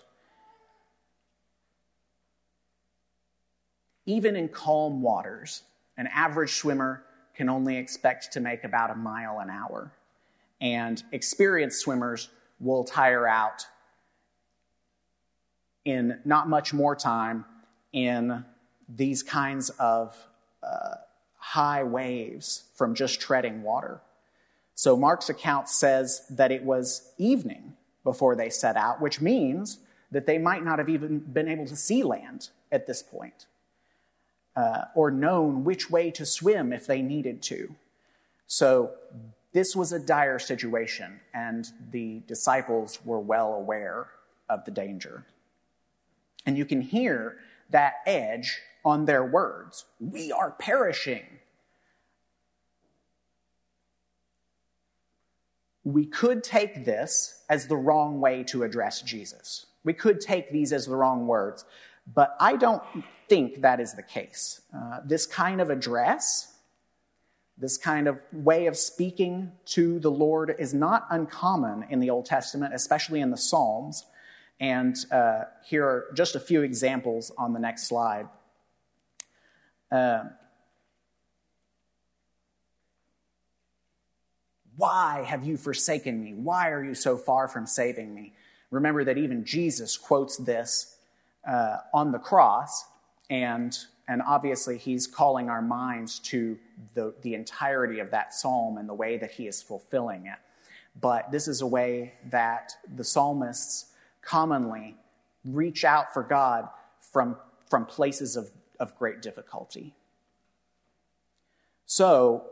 Even 4.06 4.34
in 4.34 4.48
calm 4.48 5.02
waters, 5.02 5.62
an 5.98 6.06
average 6.06 6.54
swimmer 6.54 7.04
can 7.34 7.50
only 7.50 7.76
expect 7.76 8.32
to 8.32 8.40
make 8.40 8.64
about 8.64 8.90
a 8.90 8.94
mile 8.94 9.40
an 9.40 9.50
hour. 9.50 9.92
And 10.58 11.02
experienced 11.12 11.80
swimmers 11.80 12.30
will 12.60 12.84
tire 12.84 13.28
out 13.28 13.66
in 15.84 16.18
not 16.24 16.48
much 16.48 16.72
more 16.72 16.96
time 16.96 17.44
in 17.92 18.42
these 18.88 19.22
kinds 19.22 19.68
of 19.70 20.16
uh, 20.62 20.96
high 21.38 21.82
waves 21.82 22.64
from 22.74 22.94
just 22.94 23.20
treading 23.20 23.62
water. 23.62 24.00
So 24.74 24.96
Mark's 24.96 25.28
account 25.28 25.68
says 25.68 26.26
that 26.30 26.52
it 26.52 26.62
was 26.62 27.12
evening 27.18 27.74
before 28.04 28.36
they 28.36 28.50
set 28.50 28.76
out, 28.76 29.00
which 29.00 29.20
means 29.20 29.78
that 30.10 30.26
they 30.26 30.38
might 30.38 30.64
not 30.64 30.78
have 30.78 30.88
even 30.88 31.18
been 31.18 31.48
able 31.48 31.66
to 31.66 31.76
see 31.76 32.02
land 32.02 32.50
at 32.70 32.86
this 32.86 33.02
point 33.02 33.46
uh, 34.56 34.84
or 34.94 35.10
known 35.10 35.64
which 35.64 35.90
way 35.90 36.10
to 36.10 36.24
swim 36.24 36.72
if 36.72 36.86
they 36.86 37.02
needed 37.02 37.42
to. 37.42 37.74
So 38.46 38.92
this 39.52 39.76
was 39.76 39.92
a 39.92 39.98
dire 39.98 40.38
situation, 40.38 41.20
and 41.34 41.66
the 41.90 42.22
disciples 42.26 42.98
were 43.04 43.20
well 43.20 43.54
aware 43.54 44.08
of 44.48 44.64
the 44.64 44.70
danger. 44.70 45.24
And 46.46 46.56
you 46.56 46.64
can 46.64 46.80
hear 46.80 47.36
that 47.70 47.94
edge 48.06 48.60
on 48.86 49.04
their 49.04 49.24
words 49.24 49.84
We 50.00 50.32
are 50.32 50.52
perishing. 50.52 51.24
We 55.84 56.06
could 56.06 56.42
take 56.42 56.84
this 56.84 57.44
as 57.48 57.66
the 57.66 57.76
wrong 57.76 58.20
way 58.20 58.42
to 58.44 58.62
address 58.64 59.02
Jesus. 59.02 59.66
We 59.84 59.92
could 59.92 60.20
take 60.20 60.50
these 60.50 60.72
as 60.72 60.86
the 60.86 60.96
wrong 60.96 61.26
words. 61.28 61.64
But 62.12 62.36
I 62.40 62.56
don't 62.56 62.82
think 63.28 63.62
that 63.62 63.78
is 63.78 63.94
the 63.94 64.02
case. 64.02 64.60
Uh, 64.76 65.00
this 65.04 65.26
kind 65.26 65.60
of 65.60 65.70
address, 65.70 66.54
this 67.56 67.76
kind 67.76 68.08
of 68.08 68.18
way 68.32 68.66
of 68.66 68.76
speaking 68.76 69.52
to 69.66 70.00
the 70.00 70.10
Lord 70.10 70.56
is 70.58 70.74
not 70.74 71.06
uncommon 71.10 71.86
in 71.88 72.00
the 72.00 72.10
Old 72.10 72.26
Testament, 72.26 72.74
especially 72.74 73.20
in 73.20 73.30
the 73.30 73.36
Psalms. 73.36 74.04
And 74.58 74.96
uh, 75.12 75.44
here 75.64 75.84
are 75.84 76.06
just 76.14 76.34
a 76.34 76.40
few 76.40 76.62
examples 76.62 77.30
on 77.38 77.52
the 77.52 77.60
next 77.60 77.88
slide. 77.88 78.28
Uh, 79.90 80.24
Why 84.76 85.24
have 85.26 85.44
you 85.44 85.56
forsaken 85.56 86.22
me? 86.22 86.34
Why 86.34 86.70
are 86.70 86.84
you 86.84 86.94
so 86.94 87.16
far 87.16 87.48
from 87.48 87.66
saving 87.66 88.14
me? 88.14 88.34
Remember 88.70 89.04
that 89.04 89.16
even 89.16 89.44
Jesus 89.44 89.96
quotes 89.96 90.36
this 90.36 90.96
uh, 91.48 91.78
on 91.94 92.12
the 92.12 92.18
cross, 92.18 92.84
and, 93.30 93.76
and 94.06 94.20
obviously 94.20 94.76
he's 94.76 95.06
calling 95.06 95.48
our 95.48 95.62
minds 95.62 96.18
to 96.18 96.58
the, 96.92 97.14
the 97.22 97.32
entirety 97.34 98.00
of 98.00 98.10
that 98.10 98.34
psalm 98.34 98.76
and 98.76 98.86
the 98.86 98.94
way 98.94 99.16
that 99.16 99.30
he 99.30 99.46
is 99.46 99.62
fulfilling 99.62 100.26
it. 100.26 100.38
But 101.00 101.30
this 101.30 101.48
is 101.48 101.62
a 101.62 101.66
way 101.66 102.14
that 102.30 102.72
the 102.94 103.04
psalmists 103.04 103.86
commonly 104.20 104.96
reach 105.44 105.84
out 105.84 106.12
for 106.12 106.22
God 106.22 106.68
from, 107.00 107.36
from 107.70 107.86
places 107.86 108.36
of, 108.36 108.50
of 108.78 108.96
great 108.98 109.22
difficulty. 109.22 109.94
So, 111.86 112.46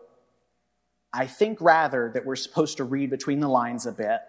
I 1.13 1.27
think 1.27 1.61
rather 1.61 2.11
that 2.13 2.27
we're 2.27 2.37
supposed 2.37 2.77
to 2.79 2.85
read 2.85 3.11
between 3.11 3.41
the 3.41 3.49
lines 3.49 3.87
a 3.87 3.93
bit 3.93 4.21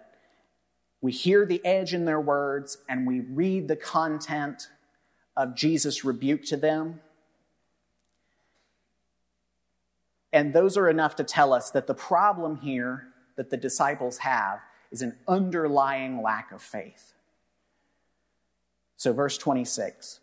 we 1.00 1.12
hear 1.12 1.46
the 1.46 1.64
edge 1.64 1.94
in 1.94 2.04
their 2.04 2.20
words 2.20 2.78
and 2.88 3.06
we 3.06 3.20
read 3.20 3.68
the 3.68 3.76
content 3.76 4.68
of 5.36 5.54
Jesus' 5.54 6.04
rebuke 6.04 6.44
to 6.46 6.56
them. 6.56 7.00
And 10.32 10.52
those 10.52 10.76
are 10.76 10.88
enough 10.88 11.16
to 11.16 11.24
tell 11.24 11.52
us 11.52 11.70
that 11.70 11.86
the 11.86 11.94
problem 11.94 12.56
here 12.56 13.08
that 13.36 13.50
the 13.50 13.56
disciples 13.56 14.18
have 14.18 14.60
is 14.90 15.02
an 15.02 15.16
underlying 15.28 16.22
lack 16.22 16.52
of 16.52 16.62
faith. 16.62 17.14
So, 18.96 19.12
verse 19.12 19.36
26. 19.38 20.20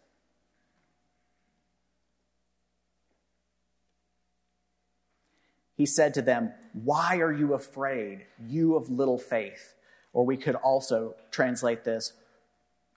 He 5.84 5.88
said 5.88 6.14
to 6.14 6.22
them, 6.22 6.54
Why 6.72 7.18
are 7.18 7.34
you 7.34 7.56
afraid, 7.56 8.26
you 8.48 8.78
of 8.78 8.90
little 8.90 9.18
faith? 9.18 9.76
Or 10.14 10.26
we 10.26 10.38
could 10.38 10.56
also 10.56 11.16
translate 11.30 11.84
this, 11.84 12.14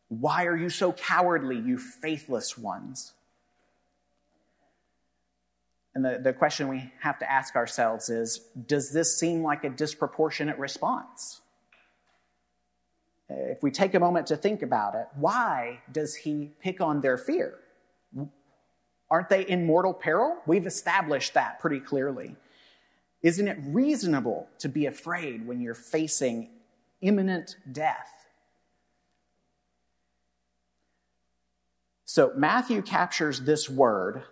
Why 0.08 0.44
are 0.44 0.56
you 0.56 0.70
so 0.70 0.92
cowardly, 0.92 1.58
you 1.58 1.78
faithless 1.78 2.56
ones? 2.56 3.12
And 5.96 6.04
the, 6.04 6.20
the 6.22 6.32
question 6.32 6.68
we 6.68 6.92
have 7.00 7.18
to 7.18 7.28
ask 7.28 7.56
ourselves 7.56 8.08
is 8.08 8.38
Does 8.68 8.92
this 8.92 9.18
seem 9.18 9.42
like 9.42 9.64
a 9.64 9.70
disproportionate 9.70 10.56
response? 10.56 11.40
If 13.28 13.64
we 13.64 13.72
take 13.72 13.94
a 13.94 13.98
moment 13.98 14.28
to 14.28 14.36
think 14.36 14.62
about 14.62 14.94
it, 14.94 15.08
why 15.16 15.80
does 15.90 16.14
he 16.14 16.52
pick 16.60 16.80
on 16.80 17.00
their 17.00 17.18
fear? 17.18 17.58
Aren't 19.10 19.28
they 19.28 19.42
in 19.42 19.66
mortal 19.66 19.92
peril? 19.92 20.36
We've 20.46 20.68
established 20.68 21.34
that 21.34 21.58
pretty 21.58 21.80
clearly. 21.80 22.36
Isn't 23.22 23.48
it 23.48 23.58
reasonable 23.62 24.48
to 24.58 24.68
be 24.68 24.86
afraid 24.86 25.46
when 25.46 25.60
you're 25.60 25.74
facing 25.74 26.50
imminent 27.00 27.56
death? 27.70 28.12
So 32.04 32.32
Matthew 32.36 32.82
captures 32.82 33.40
this 33.40 33.68
word, 33.68 34.22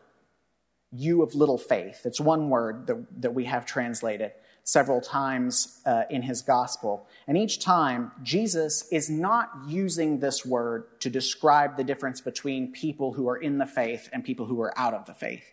you 0.92 1.22
of 1.22 1.34
little 1.34 1.58
faith. 1.58 2.02
It's 2.06 2.20
one 2.20 2.48
word 2.48 2.86
that, 2.86 3.22
that 3.22 3.34
we 3.34 3.44
have 3.44 3.66
translated 3.66 4.32
several 4.62 5.00
times 5.02 5.82
uh, 5.84 6.04
in 6.08 6.22
his 6.22 6.40
gospel. 6.40 7.06
And 7.26 7.36
each 7.36 7.58
time, 7.58 8.12
Jesus 8.22 8.88
is 8.90 9.10
not 9.10 9.50
using 9.66 10.20
this 10.20 10.46
word 10.46 10.98
to 11.00 11.10
describe 11.10 11.76
the 11.76 11.84
difference 11.84 12.22
between 12.22 12.72
people 12.72 13.12
who 13.12 13.28
are 13.28 13.36
in 13.36 13.58
the 13.58 13.66
faith 13.66 14.08
and 14.12 14.24
people 14.24 14.46
who 14.46 14.62
are 14.62 14.72
out 14.78 14.94
of 14.94 15.04
the 15.04 15.12
faith. 15.12 15.44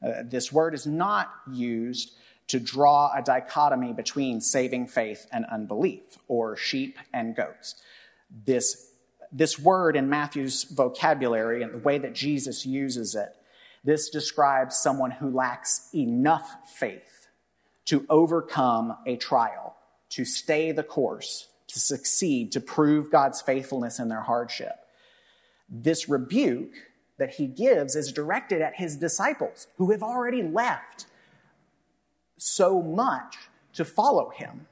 Uh, 0.00 0.22
this 0.24 0.52
word 0.52 0.74
is 0.74 0.86
not 0.86 1.32
used 1.50 2.12
to 2.52 2.60
draw 2.60 3.10
a 3.16 3.22
dichotomy 3.22 3.94
between 3.94 4.38
saving 4.38 4.86
faith 4.86 5.26
and 5.32 5.46
unbelief, 5.46 6.18
or 6.28 6.54
sheep 6.54 6.98
and 7.10 7.34
goats. 7.34 7.76
This, 8.44 8.90
this 9.32 9.58
word 9.58 9.96
in 9.96 10.10
Matthew's 10.10 10.64
vocabulary 10.64 11.62
and 11.62 11.72
the 11.72 11.78
way 11.78 11.96
that 11.96 12.14
Jesus 12.14 12.66
uses 12.66 13.14
it, 13.14 13.34
this 13.84 14.10
describes 14.10 14.76
someone 14.76 15.12
who 15.12 15.30
lacks 15.30 15.88
enough 15.94 16.54
faith 16.76 17.26
to 17.86 18.04
overcome 18.10 18.98
a 19.06 19.16
trial, 19.16 19.74
to 20.10 20.26
stay 20.26 20.72
the 20.72 20.82
course, 20.82 21.48
to 21.68 21.80
succeed, 21.80 22.52
to 22.52 22.60
prove 22.60 23.10
God's 23.10 23.40
faithfulness 23.40 23.98
in 23.98 24.10
their 24.10 24.20
hardship. 24.20 24.74
This 25.70 26.06
rebuke 26.06 26.74
that 27.16 27.30
he 27.36 27.46
gives 27.46 27.96
is 27.96 28.12
directed 28.12 28.60
at 28.60 28.74
his 28.74 28.94
disciples 28.98 29.68
who 29.78 29.90
have 29.92 30.02
already 30.02 30.42
left 30.42 31.06
so 32.42 32.82
much 32.82 33.36
to 33.74 33.84
follow 33.84 34.30
him. 34.30 34.66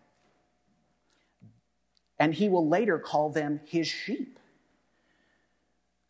And 2.19 2.35
he 2.35 2.49
will 2.49 2.69
later 2.69 2.99
call 2.99 3.31
them 3.31 3.61
his 3.65 3.87
sheep. 3.87 4.39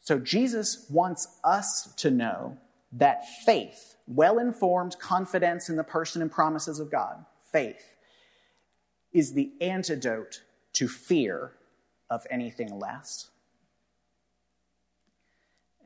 So 0.01 0.19
Jesus 0.19 0.87
wants 0.91 1.39
us 1.45 1.93
to 1.99 2.11
know 2.11 2.57
that 2.93 3.29
faith, 3.45 3.95
well 4.09 4.39
informed 4.39 4.99
confidence 4.99 5.69
in 5.69 5.77
the 5.77 5.85
person 5.85 6.21
and 6.21 6.33
promises 6.33 6.81
of 6.81 6.91
God, 6.91 7.25
faith, 7.53 7.95
is 9.13 9.35
the 9.35 9.53
antidote 9.61 10.43
to 10.73 10.89
fear 10.89 11.53
of 12.09 12.27
anything 12.31 12.77
less. 12.79 13.31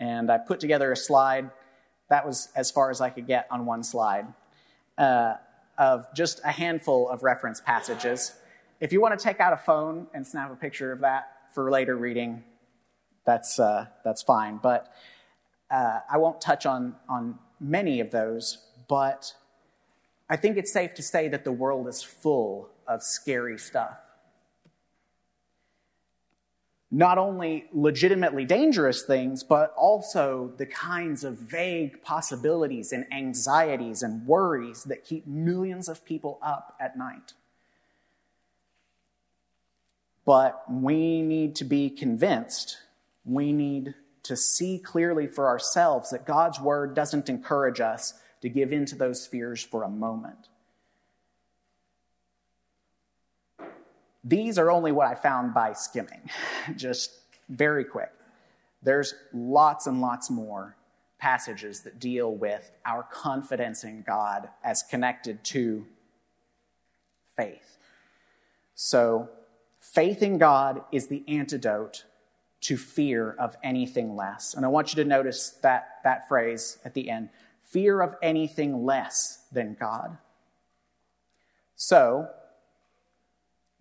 And 0.00 0.30
I 0.30 0.38
put 0.38 0.60
together 0.60 0.90
a 0.92 0.96
slide. 0.96 1.50
That 2.08 2.26
was 2.26 2.48
as 2.56 2.70
far 2.70 2.90
as 2.90 3.00
I 3.00 3.10
could 3.10 3.26
get 3.26 3.46
on 3.50 3.66
one 3.66 3.82
slide. 3.82 4.26
Uh, 4.96 5.34
of 5.78 6.06
just 6.14 6.40
a 6.44 6.50
handful 6.50 7.08
of 7.08 7.22
reference 7.22 7.60
passages. 7.60 8.32
If 8.80 8.92
you 8.92 9.00
want 9.00 9.18
to 9.18 9.22
take 9.22 9.40
out 9.40 9.52
a 9.52 9.56
phone 9.56 10.06
and 10.14 10.26
snap 10.26 10.52
a 10.52 10.56
picture 10.56 10.92
of 10.92 11.00
that 11.00 11.30
for 11.54 11.70
later 11.70 11.96
reading, 11.96 12.44
that's, 13.24 13.58
uh, 13.58 13.86
that's 14.04 14.22
fine. 14.22 14.58
But 14.62 14.92
uh, 15.70 16.00
I 16.10 16.18
won't 16.18 16.40
touch 16.40 16.66
on, 16.66 16.94
on 17.08 17.38
many 17.60 18.00
of 18.00 18.10
those, 18.10 18.58
but 18.88 19.32
I 20.28 20.36
think 20.36 20.56
it's 20.56 20.72
safe 20.72 20.94
to 20.94 21.02
say 21.02 21.28
that 21.28 21.44
the 21.44 21.52
world 21.52 21.88
is 21.88 22.02
full 22.02 22.68
of 22.86 23.02
scary 23.02 23.58
stuff 23.58 23.98
not 26.94 27.18
only 27.18 27.64
legitimately 27.72 28.44
dangerous 28.44 29.02
things, 29.02 29.42
but 29.42 29.74
also 29.76 30.52
the 30.58 30.66
kinds 30.66 31.24
of 31.24 31.36
vague 31.36 32.00
possibilities 32.04 32.92
and 32.92 33.04
anxieties 33.12 34.00
and 34.00 34.24
worries 34.28 34.84
that 34.84 35.04
keep 35.04 35.26
millions 35.26 35.88
of 35.88 36.04
people 36.04 36.38
up 36.40 36.76
at 36.78 36.96
night. 36.96 37.32
But 40.24 40.62
we 40.70 41.20
need 41.20 41.56
to 41.56 41.64
be 41.64 41.90
convinced, 41.90 42.78
we 43.24 43.52
need 43.52 43.94
to 44.22 44.36
see 44.36 44.78
clearly 44.78 45.26
for 45.26 45.48
ourselves 45.48 46.10
that 46.10 46.24
God's 46.24 46.60
word 46.60 46.94
doesn't 46.94 47.28
encourage 47.28 47.80
us 47.80 48.14
to 48.40 48.48
give 48.48 48.72
in 48.72 48.86
to 48.86 48.94
those 48.94 49.26
fears 49.26 49.64
for 49.64 49.82
a 49.82 49.90
moment. 49.90 50.48
These 54.24 54.58
are 54.58 54.70
only 54.70 54.90
what 54.90 55.06
I 55.06 55.14
found 55.14 55.52
by 55.52 55.74
skimming, 55.74 56.30
just 56.76 57.12
very 57.48 57.84
quick. 57.84 58.10
There's 58.82 59.14
lots 59.32 59.86
and 59.86 60.00
lots 60.00 60.30
more 60.30 60.76
passages 61.18 61.82
that 61.82 61.98
deal 61.98 62.34
with 62.34 62.70
our 62.84 63.02
confidence 63.02 63.84
in 63.84 64.02
God 64.02 64.48
as 64.62 64.82
connected 64.82 65.42
to 65.44 65.86
faith. 67.36 67.78
So, 68.74 69.28
faith 69.80 70.22
in 70.22 70.38
God 70.38 70.82
is 70.90 71.06
the 71.08 71.22
antidote 71.28 72.04
to 72.62 72.76
fear 72.76 73.32
of 73.38 73.56
anything 73.62 74.16
less. 74.16 74.54
And 74.54 74.64
I 74.64 74.68
want 74.68 74.92
you 74.94 75.02
to 75.02 75.08
notice 75.08 75.50
that, 75.62 75.98
that 76.02 76.28
phrase 76.28 76.78
at 76.84 76.94
the 76.94 77.10
end 77.10 77.28
fear 77.62 78.00
of 78.00 78.14
anything 78.22 78.84
less 78.84 79.46
than 79.50 79.76
God. 79.78 80.16
So, 81.74 82.28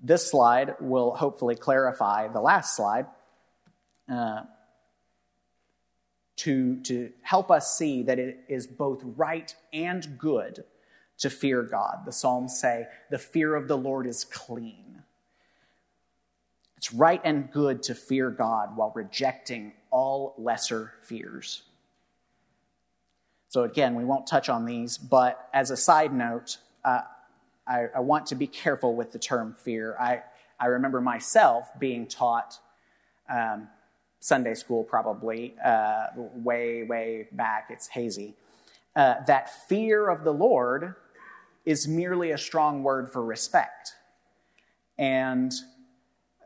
this 0.04 0.30
slide 0.30 0.76
will 0.82 1.16
hopefully 1.16 1.56
clarify 1.56 2.28
the 2.28 2.42
last 2.42 2.76
slide 2.76 3.06
uh, 4.12 4.42
to, 6.36 6.82
to 6.82 7.12
help 7.22 7.50
us 7.50 7.78
see 7.78 8.04
that 8.04 8.20
it 8.20 8.42
is 8.50 8.68
both 8.68 9.02
right 9.16 9.56
and 9.72 10.18
good 10.18 10.66
to 11.20 11.30
fear 11.30 11.64
God. 11.64 12.00
The 12.06 12.12
Psalms 12.12 12.60
say, 12.60 12.88
the 13.10 13.18
fear 13.18 13.56
of 13.56 13.70
the 13.70 13.78
Lord 13.78 14.06
is 14.06 14.26
clean. 14.26 15.04
It's 16.76 16.94
right 16.94 17.22
and 17.24 17.50
good 17.50 17.82
to 17.84 17.96
fear 17.96 18.30
God 18.30 18.76
while 18.76 18.92
rejecting 18.94 19.72
all 19.90 20.36
lesser 20.38 20.92
fears. 21.02 21.64
So, 23.48 23.64
again, 23.64 23.96
we 23.96 24.04
won't 24.04 24.28
touch 24.28 24.50
on 24.50 24.66
these, 24.66 24.98
but 24.98 25.48
as 25.54 25.72
a 25.72 25.78
side 25.78 26.12
note, 26.12 26.58
uh, 26.84 27.02
I, 27.68 27.86
I, 27.96 28.00
want 28.00 28.26
to 28.28 28.36
be 28.36 28.48
careful 28.48 28.96
with 28.96 29.12
the 29.12 29.20
term 29.20 29.56
fear. 29.58 29.96
I, 30.00 30.24
I 30.60 30.68
remember 30.68 31.02
myself 31.02 31.70
being 31.80 32.08
taught 32.08 32.60
um, 33.30 33.68
Sunday 34.20 34.54
school, 34.54 34.84
probably 34.84 35.56
uh, 35.64 36.08
way, 36.16 36.84
way 36.84 37.28
back, 37.32 37.68
it's 37.70 37.88
hazy, 37.88 38.36
uh, 38.96 39.16
that 39.28 39.68
fear 39.68 40.10
of 40.10 40.24
the 40.24 40.34
Lord 40.34 40.96
is 41.66 41.88
merely 41.88 42.32
a 42.32 42.38
strong 42.38 42.84
word 42.84 43.12
for 43.12 43.24
respect. 43.24 43.94
And 44.98 45.52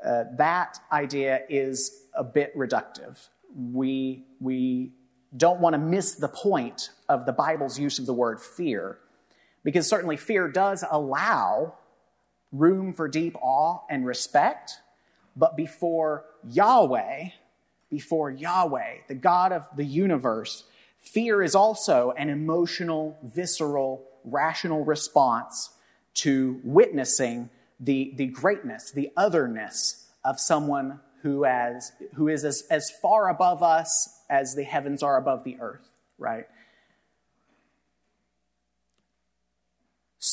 uh, 0.05 0.25
that 0.37 0.79
idea 0.91 1.41
is 1.49 2.03
a 2.13 2.23
bit 2.23 2.55
reductive. 2.55 3.27
We, 3.55 4.23
we 4.39 4.91
don't 5.35 5.59
want 5.59 5.73
to 5.73 5.79
miss 5.79 6.15
the 6.15 6.27
point 6.27 6.91
of 7.09 7.25
the 7.25 7.33
Bible's 7.33 7.79
use 7.79 7.99
of 7.99 8.05
the 8.05 8.13
word 8.13 8.39
fear 8.39 8.99
because 9.67 9.85
certainly 9.85 10.15
fear 10.15 10.47
does 10.47 10.81
allow 10.89 11.73
room 12.53 12.93
for 12.93 13.09
deep 13.09 13.35
awe 13.41 13.81
and 13.89 14.05
respect, 14.05 14.79
but 15.35 15.57
before 15.57 16.23
Yahweh, 16.49 17.31
before 17.89 18.31
Yahweh, 18.31 18.99
the 19.09 19.13
God 19.13 19.51
of 19.51 19.67
the 19.75 19.83
universe, 19.83 20.63
fear 20.99 21.43
is 21.43 21.53
also 21.53 22.13
an 22.15 22.29
emotional, 22.29 23.17
visceral, 23.21 24.05
rational 24.23 24.85
response 24.85 25.71
to 26.13 26.61
witnessing 26.63 27.49
the, 27.77 28.13
the 28.15 28.27
greatness, 28.27 28.91
the 28.91 29.11
otherness 29.17 30.07
of 30.23 30.39
someone 30.39 31.01
who, 31.23 31.43
has, 31.43 31.91
who 32.13 32.29
is 32.29 32.45
as, 32.45 32.63
as 32.69 32.89
far 33.01 33.27
above 33.27 33.61
us 33.61 34.21
as 34.29 34.55
the 34.55 34.63
heavens 34.63 35.03
are 35.03 35.17
above 35.17 35.43
the 35.43 35.57
earth, 35.59 35.89
right? 36.17 36.47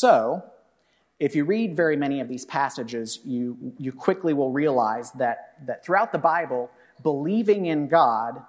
So, 0.04 0.44
if 1.18 1.34
you 1.34 1.46
read 1.46 1.74
very 1.74 1.96
many 1.96 2.20
of 2.20 2.28
these 2.28 2.44
passages, 2.44 3.20
you, 3.24 3.56
you 3.78 3.90
quickly 3.90 4.34
will 4.34 4.52
realize 4.52 5.12
that, 5.12 5.54
that 5.64 5.82
throughout 5.82 6.12
the 6.12 6.18
Bible, 6.18 6.70
believing 7.02 7.64
in 7.64 7.88
God 7.88 8.42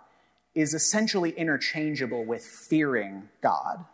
is 0.54 0.74
essentially 0.74 1.30
interchangeable 1.30 2.26
with 2.26 2.44
fearing 2.44 3.30
God. 3.42 3.86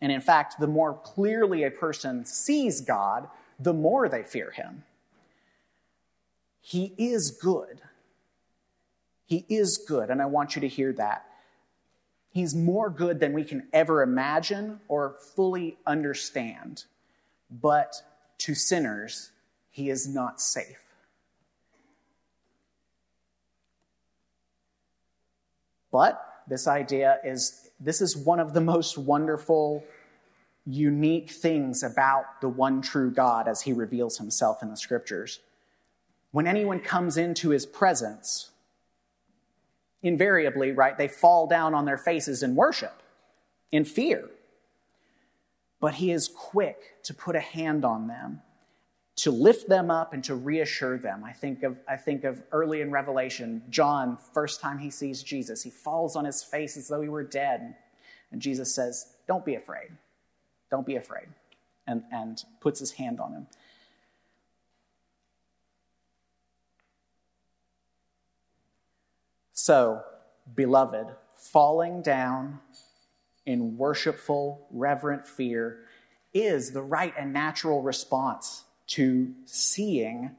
And 0.00 0.10
in 0.10 0.22
fact, 0.22 0.58
the 0.58 0.66
more 0.66 0.94
clearly 0.94 1.62
a 1.64 1.70
person 1.70 2.24
sees 2.24 2.80
God, 2.80 3.28
the 3.58 3.74
more 3.74 4.08
they 4.08 4.22
fear 4.22 4.50
him. 4.50 4.84
He 6.62 6.94
is 6.96 7.32
good. 7.32 7.82
He 9.26 9.44
is 9.50 9.76
good, 9.76 10.08
and 10.08 10.22
I 10.22 10.26
want 10.26 10.56
you 10.56 10.60
to 10.62 10.68
hear 10.68 10.94
that. 10.94 11.26
He's 12.32 12.54
more 12.54 12.90
good 12.90 13.18
than 13.18 13.32
we 13.32 13.44
can 13.44 13.66
ever 13.72 14.02
imagine 14.02 14.80
or 14.88 15.16
fully 15.34 15.78
understand. 15.86 16.84
But 17.50 17.94
to 18.38 18.54
sinners, 18.54 19.32
he 19.70 19.90
is 19.90 20.06
not 20.08 20.40
safe. 20.40 20.82
But 25.90 26.24
this 26.48 26.68
idea 26.68 27.18
is 27.24 27.70
this 27.80 28.00
is 28.00 28.16
one 28.16 28.38
of 28.38 28.52
the 28.52 28.60
most 28.60 28.96
wonderful, 28.96 29.82
unique 30.66 31.30
things 31.30 31.82
about 31.82 32.40
the 32.40 32.48
one 32.48 32.82
true 32.82 33.10
God 33.10 33.48
as 33.48 33.62
he 33.62 33.72
reveals 33.72 34.18
himself 34.18 34.62
in 34.62 34.68
the 34.68 34.76
scriptures. 34.76 35.40
When 36.30 36.46
anyone 36.46 36.80
comes 36.80 37.16
into 37.16 37.50
his 37.50 37.66
presence, 37.66 38.49
invariably, 40.02 40.72
right, 40.72 40.96
they 40.96 41.08
fall 41.08 41.46
down 41.46 41.74
on 41.74 41.84
their 41.84 41.98
faces 41.98 42.42
in 42.42 42.54
worship, 42.54 43.02
in 43.70 43.84
fear. 43.84 44.28
But 45.80 45.94
he 45.94 46.10
is 46.10 46.28
quick 46.28 47.02
to 47.04 47.14
put 47.14 47.36
a 47.36 47.40
hand 47.40 47.84
on 47.84 48.06
them, 48.06 48.42
to 49.16 49.30
lift 49.30 49.68
them 49.68 49.90
up 49.90 50.12
and 50.12 50.22
to 50.24 50.34
reassure 50.34 50.98
them. 50.98 51.24
I 51.24 51.32
think 51.32 51.62
of, 51.62 51.78
I 51.88 51.96
think 51.96 52.24
of 52.24 52.42
early 52.52 52.80
in 52.80 52.90
Revelation, 52.90 53.62
John, 53.70 54.18
first 54.34 54.60
time 54.60 54.78
he 54.78 54.90
sees 54.90 55.22
Jesus, 55.22 55.62
he 55.62 55.70
falls 55.70 56.16
on 56.16 56.24
his 56.24 56.42
face 56.42 56.76
as 56.76 56.88
though 56.88 57.00
he 57.00 57.08
were 57.08 57.24
dead. 57.24 57.76
And 58.30 58.40
Jesus 58.40 58.74
says, 58.74 59.14
Don't 59.26 59.44
be 59.44 59.54
afraid. 59.54 59.90
Don't 60.70 60.86
be 60.86 60.96
afraid. 60.96 61.26
And, 61.86 62.04
and 62.12 62.42
puts 62.60 62.78
his 62.78 62.92
hand 62.92 63.20
on 63.20 63.32
him. 63.32 63.46
So, 69.62 70.00
beloved, 70.54 71.08
falling 71.36 72.00
down 72.00 72.60
in 73.44 73.76
worshipful, 73.76 74.66
reverent 74.70 75.26
fear 75.26 75.80
is 76.32 76.70
the 76.70 76.80
right 76.80 77.12
and 77.18 77.34
natural 77.34 77.82
response 77.82 78.64
to 78.86 79.34
seeing 79.44 80.30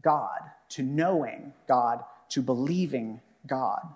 God, 0.00 0.40
to 0.70 0.82
knowing 0.82 1.52
God, 1.68 2.02
to 2.30 2.40
believing 2.40 3.20
God. 3.46 3.86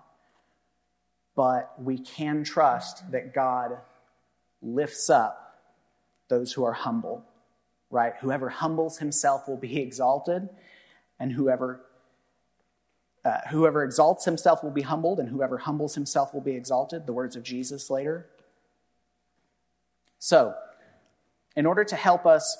But 1.35 1.73
we 1.81 1.97
can 1.97 2.43
trust 2.43 3.11
that 3.11 3.33
God 3.33 3.79
lifts 4.61 5.09
up 5.09 5.57
those 6.27 6.53
who 6.53 6.63
are 6.63 6.73
humble, 6.73 7.25
right? 7.89 8.13
Whoever 8.21 8.49
humbles 8.49 8.99
himself 8.99 9.47
will 9.47 9.57
be 9.57 9.79
exalted, 9.81 10.49
and 11.19 11.31
whoever 11.31 11.81
uh, 13.25 13.39
whoever 13.49 13.83
exalts 13.83 14.23
himself 14.23 14.63
will 14.63 14.71
be 14.71 14.83
humbled, 14.83 15.19
and 15.19 15.29
whoever 15.29 15.57
humbles 15.57 15.95
himself 15.95 16.31
will 16.31 16.41
be 16.41 16.53
exalted. 16.53 17.07
The 17.07 17.13
words 17.13 17.35
of 17.35 17.41
Jesus 17.41 17.89
later. 17.89 18.27
So, 20.19 20.53
in 21.55 21.65
order 21.65 21.83
to 21.83 21.95
help 21.95 22.27
us 22.27 22.55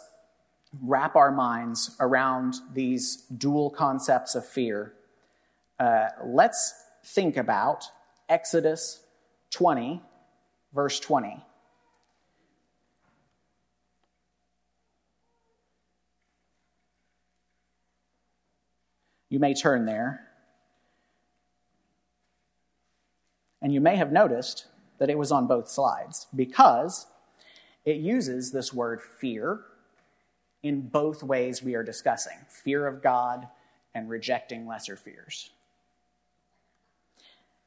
wrap 0.81 1.15
our 1.15 1.31
minds 1.31 1.95
around 1.99 2.55
these 2.73 3.17
dual 3.37 3.69
concepts 3.69 4.33
of 4.33 4.45
fear, 4.45 4.93
uh, 5.79 6.07
let's 6.23 6.73
think 7.03 7.37
about 7.37 7.85
Exodus 8.27 9.01
20, 9.51 10.01
verse 10.73 10.99
20. 10.99 11.43
You 19.29 19.39
may 19.39 19.53
turn 19.53 19.85
there. 19.85 20.24
And 23.65 23.73
you 23.73 23.81
may 23.81 23.95
have 23.95 24.11
noticed 24.11 24.67
that 24.99 25.09
it 25.09 25.17
was 25.17 25.31
on 25.31 25.47
both 25.47 25.67
slides 25.67 26.27
because 26.35 27.07
it 27.83 27.95
uses 27.95 28.51
this 28.51 28.71
word 28.71 29.01
fear 29.01 29.61
in 30.61 30.81
both 30.81 31.23
ways 31.23 31.63
we 31.63 31.73
are 31.73 31.81
discussing 31.81 32.37
fear 32.47 32.85
of 32.85 33.01
God 33.01 33.47
and 33.95 34.07
rejecting 34.07 34.67
lesser 34.67 34.95
fears. 34.95 35.49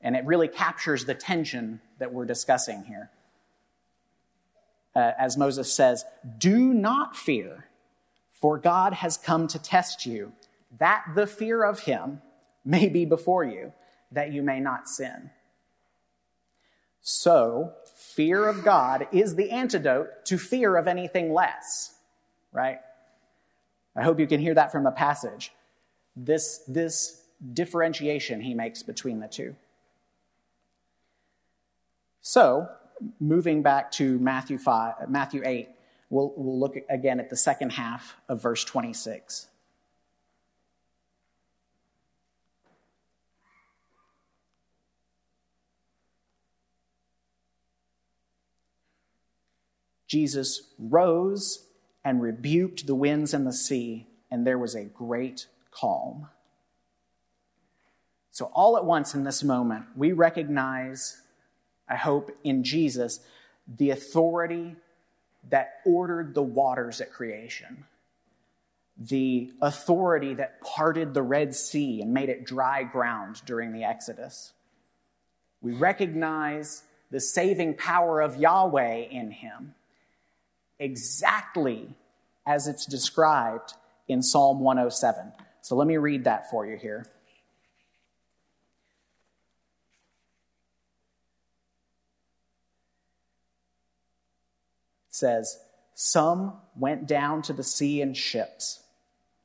And 0.00 0.14
it 0.14 0.24
really 0.24 0.46
captures 0.46 1.04
the 1.04 1.16
tension 1.16 1.80
that 1.98 2.12
we're 2.12 2.26
discussing 2.26 2.84
here. 2.84 3.10
Uh, 4.94 5.14
as 5.18 5.36
Moses 5.36 5.74
says, 5.74 6.04
Do 6.38 6.72
not 6.72 7.16
fear, 7.16 7.66
for 8.30 8.56
God 8.56 8.92
has 8.92 9.16
come 9.16 9.48
to 9.48 9.58
test 9.58 10.06
you, 10.06 10.30
that 10.78 11.06
the 11.16 11.26
fear 11.26 11.64
of 11.64 11.80
him 11.80 12.22
may 12.64 12.88
be 12.88 13.04
before 13.04 13.44
you, 13.44 13.72
that 14.12 14.32
you 14.32 14.44
may 14.44 14.60
not 14.60 14.88
sin. 14.88 15.30
So, 17.00 17.72
fear 17.94 18.46
of 18.46 18.64
God 18.64 19.06
is 19.12 19.36
the 19.36 19.50
antidote 19.50 20.24
to 20.26 20.38
fear 20.38 20.76
of 20.76 20.86
anything 20.86 21.32
less, 21.32 21.94
right? 22.52 22.80
I 23.96 24.02
hope 24.02 24.20
you 24.20 24.26
can 24.26 24.40
hear 24.40 24.54
that 24.54 24.70
from 24.70 24.84
the 24.84 24.90
passage. 24.90 25.52
This, 26.16 26.58
this 26.68 27.22
differentiation 27.52 28.40
he 28.40 28.54
makes 28.54 28.82
between 28.82 29.20
the 29.20 29.28
two. 29.28 29.54
So, 32.20 32.68
moving 33.20 33.62
back 33.62 33.90
to 33.92 34.18
Matthew, 34.18 34.58
5, 34.58 35.08
Matthew 35.08 35.42
8, 35.44 35.68
we'll, 36.10 36.32
we'll 36.36 36.58
look 36.58 36.76
again 36.90 37.20
at 37.20 37.30
the 37.30 37.36
second 37.36 37.70
half 37.70 38.16
of 38.28 38.42
verse 38.42 38.64
26. 38.64 39.46
Jesus 50.08 50.62
rose 50.78 51.66
and 52.04 52.22
rebuked 52.22 52.86
the 52.86 52.94
winds 52.94 53.34
and 53.34 53.46
the 53.46 53.52
sea, 53.52 54.06
and 54.30 54.46
there 54.46 54.58
was 54.58 54.74
a 54.74 54.84
great 54.84 55.46
calm. 55.70 56.28
So, 58.30 58.46
all 58.54 58.76
at 58.76 58.84
once 58.84 59.14
in 59.14 59.24
this 59.24 59.44
moment, 59.44 59.84
we 59.94 60.12
recognize, 60.12 61.20
I 61.88 61.96
hope, 61.96 62.30
in 62.42 62.64
Jesus, 62.64 63.20
the 63.66 63.90
authority 63.90 64.76
that 65.50 65.80
ordered 65.84 66.34
the 66.34 66.42
waters 66.42 67.00
at 67.00 67.12
creation, 67.12 67.84
the 68.96 69.52
authority 69.60 70.34
that 70.34 70.60
parted 70.62 71.12
the 71.12 71.22
Red 71.22 71.54
Sea 71.54 72.00
and 72.00 72.14
made 72.14 72.28
it 72.28 72.46
dry 72.46 72.82
ground 72.82 73.42
during 73.44 73.72
the 73.72 73.84
Exodus. 73.84 74.52
We 75.60 75.72
recognize 75.72 76.84
the 77.10 77.20
saving 77.20 77.74
power 77.74 78.20
of 78.20 78.36
Yahweh 78.36 79.08
in 79.10 79.30
him 79.30 79.74
exactly 80.78 81.88
as 82.46 82.66
it's 82.66 82.86
described 82.86 83.74
in 84.08 84.22
Psalm 84.22 84.60
107. 84.60 85.32
So 85.60 85.76
let 85.76 85.86
me 85.86 85.96
read 85.96 86.24
that 86.24 86.50
for 86.50 86.66
you 86.66 86.76
here. 86.76 87.06
It 95.08 95.14
says, 95.14 95.58
Some 95.94 96.54
went 96.76 97.06
down 97.06 97.42
to 97.42 97.52
the 97.52 97.64
sea 97.64 98.00
in 98.00 98.14
ships, 98.14 98.82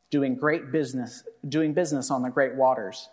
doing 0.10 0.36
great 0.36 0.72
business, 0.72 1.24
doing 1.48 1.74
business 1.74 2.10
on 2.10 2.22
the 2.22 2.30
great 2.30 2.56
waters. 2.56 3.10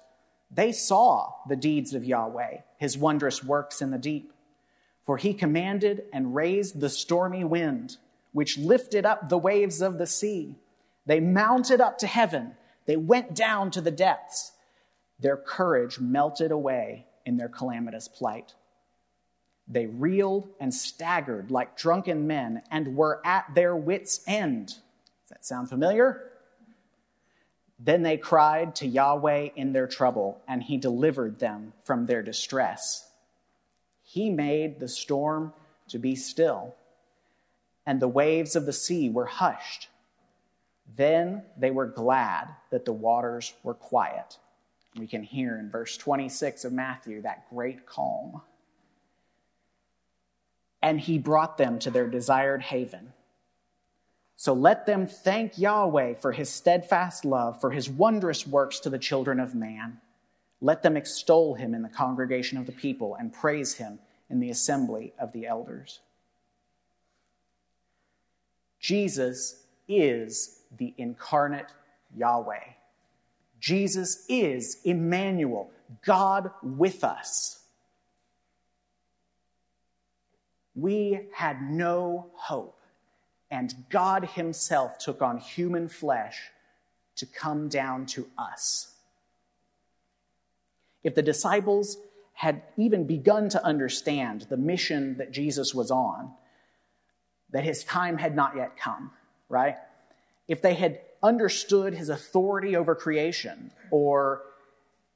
They 0.52 0.72
saw 0.72 1.33
the 1.48 1.56
deeds 1.56 1.94
of 1.94 2.04
Yahweh, 2.04 2.59
his 2.78 2.98
wondrous 2.98 3.42
works 3.42 3.83
in 3.83 3.90
the 3.90 3.98
deep. 3.98 4.33
For 5.04 5.16
he 5.16 5.35
commanded 5.35 6.04
and 6.12 6.35
raised 6.35 6.78
the 6.78 6.90
stormy 6.90 7.42
wind 7.42 7.96
which 8.32 8.58
lifted 8.58 9.04
up 9.04 9.28
the 9.28 9.38
waves 9.38 9.80
of 9.80 9.98
the 9.98 10.06
sea. 10.06 10.56
They 11.06 11.20
mounted 11.20 11.80
up 11.80 11.98
to 11.98 12.06
heaven. 12.06 12.54
They 12.86 12.96
went 12.96 13.34
down 13.34 13.70
to 13.72 13.80
the 13.80 13.90
depths. 13.90 14.52
Their 15.18 15.36
courage 15.36 15.98
melted 15.98 16.50
away 16.50 17.06
in 17.26 17.36
their 17.36 17.48
calamitous 17.48 18.08
plight. 18.08 18.54
They 19.68 19.86
reeled 19.86 20.48
and 20.58 20.74
staggered 20.74 21.50
like 21.50 21.76
drunken 21.76 22.26
men 22.26 22.62
and 22.70 22.96
were 22.96 23.20
at 23.24 23.54
their 23.54 23.76
wits' 23.76 24.20
end. 24.26 24.66
Does 24.68 25.28
that 25.30 25.44
sound 25.44 25.68
familiar? 25.68 26.30
Then 27.78 28.02
they 28.02 28.16
cried 28.16 28.74
to 28.76 28.86
Yahweh 28.86 29.50
in 29.56 29.72
their 29.72 29.86
trouble, 29.86 30.42
and 30.46 30.62
he 30.62 30.76
delivered 30.76 31.38
them 31.38 31.72
from 31.84 32.06
their 32.06 32.22
distress. 32.22 33.08
He 34.02 34.28
made 34.28 34.80
the 34.80 34.88
storm 34.88 35.54
to 35.88 35.98
be 35.98 36.14
still 36.14 36.74
and 37.86 38.00
the 38.00 38.08
waves 38.08 38.56
of 38.56 38.66
the 38.66 38.72
sea 38.72 39.08
were 39.08 39.26
hushed. 39.26 39.88
Then 40.96 41.42
they 41.56 41.70
were 41.70 41.86
glad 41.86 42.48
that 42.70 42.84
the 42.84 42.92
waters 42.92 43.54
were 43.62 43.74
quiet. 43.74 44.38
We 44.96 45.06
can 45.06 45.22
hear 45.22 45.56
in 45.58 45.70
verse 45.70 45.96
26 45.96 46.64
of 46.64 46.72
Matthew 46.72 47.22
that 47.22 47.48
great 47.48 47.86
calm. 47.86 48.42
And 50.82 51.00
he 51.00 51.18
brought 51.18 51.58
them 51.58 51.78
to 51.80 51.90
their 51.90 52.08
desired 52.08 52.62
haven. 52.62 53.12
So 54.36 54.54
let 54.54 54.86
them 54.86 55.06
thank 55.06 55.58
Yahweh 55.58 56.14
for 56.14 56.32
his 56.32 56.48
steadfast 56.48 57.24
love, 57.24 57.60
for 57.60 57.70
his 57.70 57.90
wondrous 57.90 58.46
works 58.46 58.80
to 58.80 58.90
the 58.90 58.98
children 58.98 59.38
of 59.38 59.54
man. 59.54 60.00
Let 60.62 60.82
them 60.82 60.96
extol 60.96 61.54
him 61.54 61.74
in 61.74 61.82
the 61.82 61.88
congregation 61.88 62.58
of 62.58 62.66
the 62.66 62.72
people 62.72 63.14
and 63.16 63.32
praise 63.32 63.74
him 63.74 63.98
in 64.30 64.40
the 64.40 64.50
assembly 64.50 65.12
of 65.18 65.32
the 65.32 65.46
elders. 65.46 66.00
Jesus 68.80 69.62
is 69.86 70.62
the 70.76 70.94
incarnate 70.96 71.66
Yahweh. 72.16 72.64
Jesus 73.60 74.24
is 74.28 74.78
Emmanuel, 74.84 75.70
God 76.04 76.50
with 76.62 77.04
us. 77.04 77.60
We 80.74 81.28
had 81.34 81.60
no 81.62 82.30
hope, 82.32 82.80
and 83.50 83.74
God 83.90 84.24
Himself 84.24 84.96
took 84.98 85.20
on 85.20 85.38
human 85.38 85.88
flesh 85.88 86.50
to 87.16 87.26
come 87.26 87.68
down 87.68 88.06
to 88.06 88.28
us. 88.38 88.94
If 91.02 91.14
the 91.14 91.22
disciples 91.22 91.98
had 92.32 92.62
even 92.78 93.06
begun 93.06 93.50
to 93.50 93.62
understand 93.62 94.46
the 94.48 94.56
mission 94.56 95.18
that 95.18 95.32
Jesus 95.32 95.74
was 95.74 95.90
on, 95.90 96.32
that 97.52 97.64
his 97.64 97.84
time 97.84 98.18
had 98.18 98.34
not 98.34 98.56
yet 98.56 98.76
come, 98.76 99.10
right? 99.48 99.76
If 100.48 100.62
they 100.62 100.74
had 100.74 101.00
understood 101.22 101.94
his 101.94 102.08
authority 102.08 102.76
over 102.76 102.94
creation 102.94 103.72
or 103.90 104.42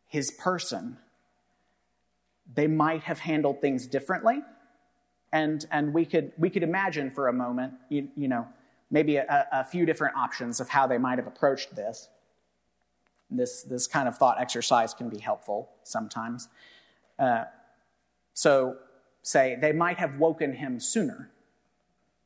his 0.06 0.30
person, 0.30 0.98
they 2.54 2.66
might 2.66 3.02
have 3.04 3.18
handled 3.18 3.60
things 3.60 3.86
differently. 3.86 4.42
And, 5.32 5.64
and 5.70 5.92
we, 5.92 6.04
could, 6.04 6.32
we 6.38 6.50
could 6.50 6.62
imagine 6.62 7.10
for 7.10 7.28
a 7.28 7.32
moment, 7.32 7.74
you, 7.88 8.08
you 8.16 8.28
know, 8.28 8.46
maybe 8.90 9.16
a, 9.16 9.48
a 9.50 9.64
few 9.64 9.86
different 9.86 10.16
options 10.16 10.60
of 10.60 10.68
how 10.68 10.86
they 10.86 10.98
might 10.98 11.18
have 11.18 11.26
approached 11.26 11.74
this. 11.74 12.08
This, 13.30 13.62
this 13.62 13.88
kind 13.88 14.06
of 14.06 14.16
thought 14.16 14.40
exercise 14.40 14.94
can 14.94 15.08
be 15.08 15.18
helpful 15.18 15.70
sometimes. 15.82 16.48
Uh, 17.18 17.44
so, 18.34 18.76
say, 19.22 19.56
they 19.60 19.72
might 19.72 19.98
have 19.98 20.18
woken 20.18 20.52
him 20.52 20.78
sooner, 20.78 21.30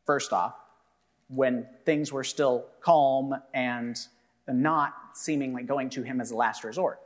first 0.08 0.32
off, 0.32 0.54
when 1.28 1.66
things 1.84 2.10
were 2.10 2.24
still 2.24 2.64
calm 2.80 3.34
and 3.52 3.98
not 4.46 4.94
seemingly 5.12 5.62
going 5.62 5.90
to 5.90 6.02
him 6.02 6.18
as 6.18 6.30
a 6.30 6.34
last 6.34 6.64
resort. 6.64 6.98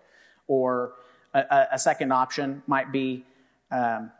Or 0.46 0.92
a, 1.34 1.66
a 1.72 1.78
second 1.80 2.12
option 2.12 2.62
might 2.68 2.92
be 2.92 3.24
um, 3.72 4.12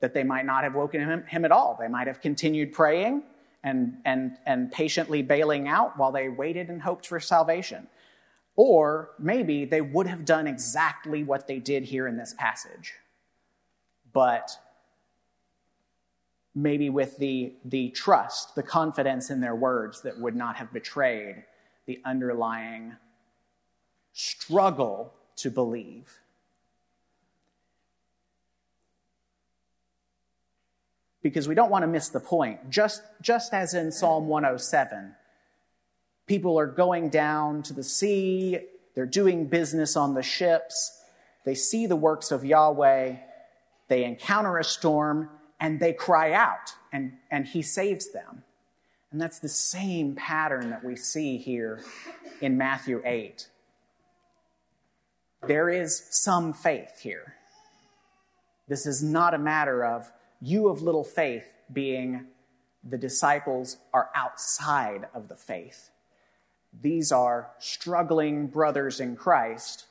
that 0.00 0.14
they 0.14 0.24
might 0.24 0.46
not 0.46 0.64
have 0.64 0.74
woken 0.74 1.02
him, 1.02 1.26
him 1.26 1.44
at 1.44 1.52
all. 1.52 1.76
They 1.78 1.88
might 1.88 2.06
have 2.06 2.22
continued 2.22 2.72
praying 2.72 3.24
and, 3.62 3.98
and, 4.06 4.38
and 4.46 4.72
patiently 4.72 5.20
bailing 5.20 5.68
out 5.68 5.98
while 5.98 6.12
they 6.12 6.30
waited 6.30 6.70
and 6.70 6.80
hoped 6.80 7.06
for 7.06 7.20
salvation. 7.20 7.86
Or 8.56 9.10
maybe 9.18 9.66
they 9.66 9.82
would 9.82 10.06
have 10.06 10.24
done 10.24 10.46
exactly 10.46 11.24
what 11.24 11.46
they 11.46 11.58
did 11.58 11.84
here 11.84 12.08
in 12.08 12.16
this 12.16 12.34
passage, 12.38 12.94
but 14.14 14.50
maybe 16.54 16.90
with 16.90 17.16
the, 17.18 17.54
the 17.64 17.90
trust, 17.90 18.54
the 18.54 18.62
confidence 18.62 19.30
in 19.30 19.40
their 19.40 19.54
words 19.54 20.02
that 20.02 20.18
would 20.18 20.36
not 20.36 20.56
have 20.56 20.72
betrayed 20.72 21.44
the 21.86 22.00
underlying 22.04 22.96
struggle 24.12 25.14
to 25.36 25.50
believe. 25.50 26.18
Because 31.22 31.48
we 31.48 31.54
don't 31.54 31.70
want 31.70 31.84
to 31.84 31.86
miss 31.86 32.08
the 32.08 32.20
point. 32.20 32.68
Just, 32.68 33.02
just 33.20 33.54
as 33.54 33.74
in 33.74 33.92
Psalm 33.92 34.26
107, 34.26 35.14
people 36.26 36.58
are 36.58 36.66
going 36.66 37.08
down 37.08 37.62
to 37.62 37.72
the 37.72 37.84
sea, 37.84 38.58
they're 38.94 39.06
doing 39.06 39.46
business 39.46 39.96
on 39.96 40.14
the 40.14 40.22
ships, 40.22 40.98
they 41.44 41.54
see 41.54 41.86
the 41.86 41.96
works 41.96 42.30
of 42.30 42.44
Yahweh, 42.44 43.16
they 43.88 44.04
encounter 44.04 44.58
a 44.58 44.64
storm, 44.64 45.30
and 45.62 45.78
they 45.78 45.92
cry 45.92 46.32
out, 46.32 46.74
and, 46.92 47.12
and 47.30 47.46
he 47.46 47.62
saves 47.62 48.10
them. 48.10 48.42
And 49.12 49.20
that's 49.20 49.38
the 49.38 49.48
same 49.48 50.16
pattern 50.16 50.70
that 50.70 50.84
we 50.84 50.96
see 50.96 51.38
here 51.38 51.84
in 52.40 52.58
Matthew 52.58 53.00
8. 53.04 53.46
There 55.46 55.68
is 55.68 56.04
some 56.10 56.52
faith 56.52 56.98
here. 57.00 57.36
This 58.66 58.86
is 58.86 59.04
not 59.04 59.34
a 59.34 59.38
matter 59.38 59.84
of 59.84 60.10
you 60.40 60.66
of 60.66 60.82
little 60.82 61.04
faith 61.04 61.46
being 61.72 62.26
the 62.82 62.98
disciples 62.98 63.76
are 63.94 64.10
outside 64.16 65.06
of 65.14 65.28
the 65.28 65.36
faith. 65.36 65.90
These 66.80 67.12
are 67.12 67.50
struggling 67.60 68.48
brothers 68.48 68.98
in 68.98 69.14
Christ 69.14 69.84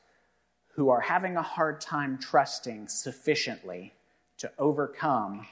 who 0.75 0.89
are 0.89 0.99
having 0.99 1.37
a 1.37 1.41
hard 1.41 1.79
time 1.79 2.17
trusting 2.17 2.89
sufficiently 2.89 3.93
to 4.39 4.51
overcome 4.57 5.47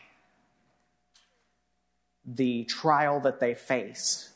the 2.35 2.63
trial 2.65 3.19
that 3.21 3.39
they 3.39 3.53
face 3.53 4.33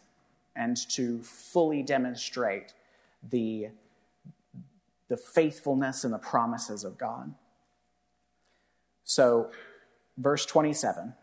and 0.56 0.78
to 0.90 1.22
fully 1.22 1.84
demonstrate 1.84 2.74
the, 3.30 3.70
the 5.10 5.18
faithfulness 5.18 6.04
and 6.04 6.14
the 6.14 6.20
promises 6.20 6.84
of 6.84 6.98
God. 6.98 7.34
So, 9.04 9.52
verse 10.18 10.46
27 10.46 11.14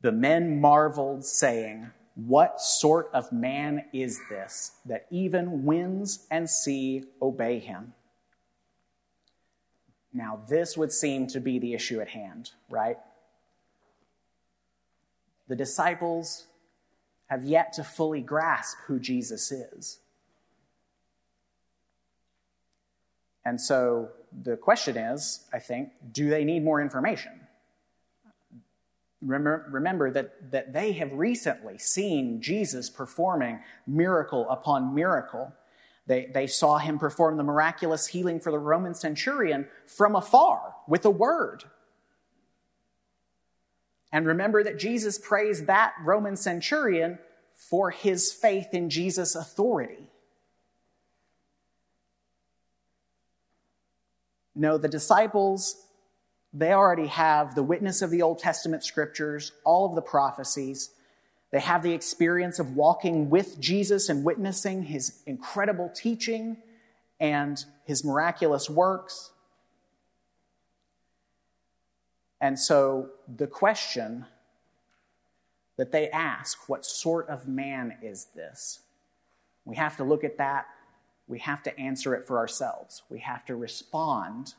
The 0.00 0.12
men 0.12 0.60
marveled, 0.60 1.24
saying, 1.24 1.90
What 2.14 2.60
sort 2.60 3.10
of 3.12 3.32
man 3.32 3.84
is 3.92 4.20
this 4.30 4.72
that 4.86 5.06
even 5.10 5.64
winds 5.64 6.26
and 6.30 6.48
sea 6.48 7.04
obey 7.20 7.58
him? 7.58 7.94
Now, 10.12 10.40
this 10.48 10.76
would 10.76 10.92
seem 10.92 11.26
to 11.28 11.40
be 11.40 11.58
the 11.58 11.74
issue 11.74 12.00
at 12.00 12.08
hand, 12.08 12.50
right? 12.70 12.96
The 15.48 15.56
disciples 15.56 16.46
have 17.28 17.44
yet 17.44 17.72
to 17.74 17.84
fully 17.84 18.20
grasp 18.20 18.78
who 18.86 18.98
Jesus 18.98 19.52
is. 19.52 19.98
And 23.44 23.60
so 23.60 24.10
the 24.42 24.56
question 24.56 24.96
is, 24.96 25.46
I 25.52 25.58
think, 25.58 25.90
do 26.12 26.28
they 26.28 26.44
need 26.44 26.64
more 26.64 26.80
information? 26.80 27.32
Remember, 29.20 29.66
remember, 29.70 30.10
that, 30.10 30.52
that 30.52 30.72
they 30.72 30.92
have 30.92 31.12
recently 31.12 31.78
seen 31.78 32.40
Jesus 32.40 32.88
performing 32.88 33.60
miracle 33.86 34.48
upon 34.48 34.94
miracle 34.94 35.52
they, 36.08 36.24
they 36.32 36.46
saw 36.46 36.78
him 36.78 36.98
perform 36.98 37.36
the 37.36 37.44
miraculous 37.44 38.06
healing 38.06 38.40
for 38.40 38.50
the 38.50 38.58
Roman 38.58 38.94
centurion 38.94 39.68
from 39.86 40.16
afar 40.16 40.74
with 40.88 41.04
a 41.04 41.10
word. 41.10 41.64
And 44.10 44.26
remember 44.26 44.64
that 44.64 44.78
Jesus 44.78 45.18
praised 45.18 45.66
that 45.66 45.92
Roman 46.02 46.34
centurion 46.34 47.18
for 47.54 47.90
his 47.90 48.32
faith 48.32 48.68
in 48.72 48.88
Jesus' 48.88 49.34
authority. 49.34 50.08
No, 54.54 54.78
the 54.78 54.88
disciples, 54.88 55.84
they 56.54 56.72
already 56.72 57.08
have 57.08 57.54
the 57.54 57.62
witness 57.62 58.00
of 58.00 58.10
the 58.10 58.22
Old 58.22 58.38
Testament 58.38 58.82
scriptures, 58.82 59.52
all 59.62 59.84
of 59.84 59.94
the 59.94 60.02
prophecies. 60.02 60.90
They 61.50 61.60
have 61.60 61.82
the 61.82 61.94
experience 61.94 62.58
of 62.58 62.76
walking 62.76 63.30
with 63.30 63.58
Jesus 63.58 64.08
and 64.08 64.24
witnessing 64.24 64.82
his 64.82 65.22
incredible 65.26 65.90
teaching 65.94 66.58
and 67.18 67.64
his 67.84 68.04
miraculous 68.04 68.68
works. 68.68 69.30
And 72.40 72.58
so 72.58 73.10
the 73.34 73.46
question 73.46 74.26
that 75.76 75.90
they 75.90 76.10
ask, 76.10 76.68
what 76.68 76.84
sort 76.84 77.28
of 77.28 77.48
man 77.48 77.96
is 78.02 78.26
this? 78.34 78.80
We 79.64 79.76
have 79.76 79.96
to 79.96 80.04
look 80.04 80.24
at 80.24 80.38
that. 80.38 80.66
We 81.26 81.38
have 81.40 81.62
to 81.64 81.78
answer 81.78 82.14
it 82.14 82.26
for 82.26 82.38
ourselves. 82.38 83.02
We 83.08 83.20
have 83.20 83.44
to 83.46 83.56
respond. 83.56 84.54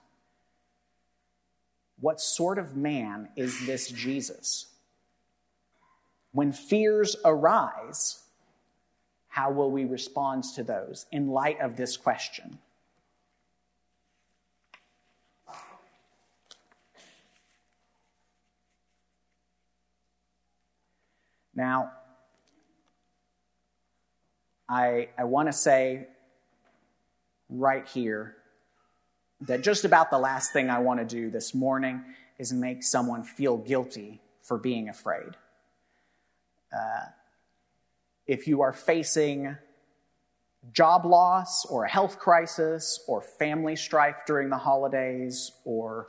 What 1.99 2.19
sort 2.19 2.57
of 2.57 2.75
man 2.75 3.29
is 3.35 3.65
this 3.65 3.89
Jesus? 3.89 4.67
When 6.31 6.51
fears 6.51 7.15
arise, 7.25 8.23
how 9.29 9.51
will 9.51 9.71
we 9.71 9.85
respond 9.85 10.43
to 10.55 10.63
those 10.63 11.05
in 11.11 11.29
light 11.29 11.59
of 11.59 11.75
this 11.75 11.97
question? 11.97 12.59
Now, 21.55 21.91
I, 24.69 25.09
I 25.17 25.25
want 25.25 25.49
to 25.49 25.53
say 25.53 26.07
right 27.49 27.85
here 27.87 28.37
that 29.41 29.61
just 29.61 29.83
about 29.83 30.11
the 30.11 30.19
last 30.19 30.53
thing 30.53 30.69
I 30.69 30.79
want 30.79 30.99
to 30.99 31.05
do 31.05 31.29
this 31.29 31.53
morning 31.53 32.03
is 32.37 32.53
make 32.53 32.83
someone 32.83 33.23
feel 33.23 33.57
guilty 33.57 34.21
for 34.41 34.57
being 34.57 34.87
afraid. 34.87 35.35
Uh, 36.71 37.05
if 38.27 38.47
you 38.47 38.61
are 38.61 38.73
facing 38.73 39.57
job 40.71 41.05
loss 41.05 41.65
or 41.65 41.85
a 41.85 41.89
health 41.89 42.19
crisis 42.19 43.03
or 43.07 43.21
family 43.21 43.75
strife 43.75 44.25
during 44.27 44.49
the 44.49 44.57
holidays 44.57 45.51
or, 45.65 46.07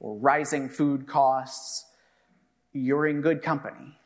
or 0.00 0.16
rising 0.16 0.68
food 0.68 1.06
costs, 1.06 1.84
you're 2.72 3.06
in 3.06 3.20
good 3.20 3.42
company. 3.42 3.96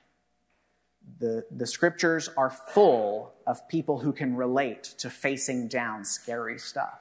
The, 1.20 1.44
the 1.50 1.66
scriptures 1.66 2.28
are 2.36 2.50
full 2.50 3.34
of 3.46 3.68
people 3.68 3.98
who 3.98 4.12
can 4.12 4.36
relate 4.36 4.84
to 4.98 5.10
facing 5.10 5.68
down 5.68 6.04
scary 6.04 6.58
stuff. 6.58 7.00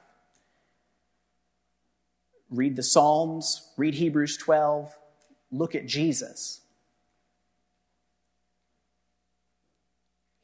Read 2.50 2.76
the 2.76 2.82
Psalms, 2.82 3.70
read 3.76 3.94
Hebrews 3.94 4.36
12, 4.36 4.96
look 5.50 5.74
at 5.74 5.86
Jesus. 5.86 6.60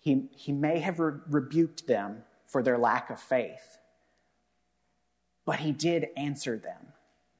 He, 0.00 0.28
he 0.34 0.52
may 0.52 0.80
have 0.80 0.98
re- 0.98 1.20
rebuked 1.28 1.86
them 1.86 2.24
for 2.46 2.62
their 2.62 2.78
lack 2.78 3.10
of 3.10 3.20
faith, 3.20 3.78
but 5.44 5.60
he 5.60 5.72
did 5.72 6.08
answer 6.16 6.56
them. 6.56 6.94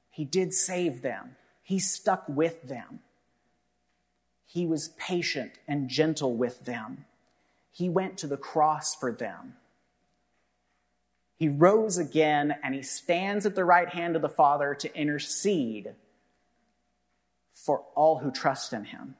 He 0.09 0.25
did 0.25 0.53
save 0.53 1.01
them. 1.01 1.35
He 1.63 1.79
stuck 1.79 2.25
with 2.27 2.63
them. 2.63 2.99
He 4.45 4.65
was 4.65 4.89
patient 4.89 5.53
and 5.67 5.89
gentle 5.89 6.35
with 6.35 6.65
them. 6.65 7.05
He 7.71 7.89
went 7.89 8.17
to 8.17 8.27
the 8.27 8.37
cross 8.37 8.93
for 8.93 9.11
them. 9.11 9.55
He 11.35 11.49
rose 11.49 11.97
again 11.97 12.55
and 12.61 12.75
he 12.75 12.83
stands 12.83 13.45
at 13.45 13.55
the 13.55 13.65
right 13.65 13.89
hand 13.89 14.15
of 14.15 14.21
the 14.21 14.29
Father 14.29 14.75
to 14.75 14.95
intercede 14.95 15.95
for 17.53 17.83
all 17.95 18.19
who 18.19 18.29
trust 18.29 18.73
in 18.73 18.83
him. 18.83 19.15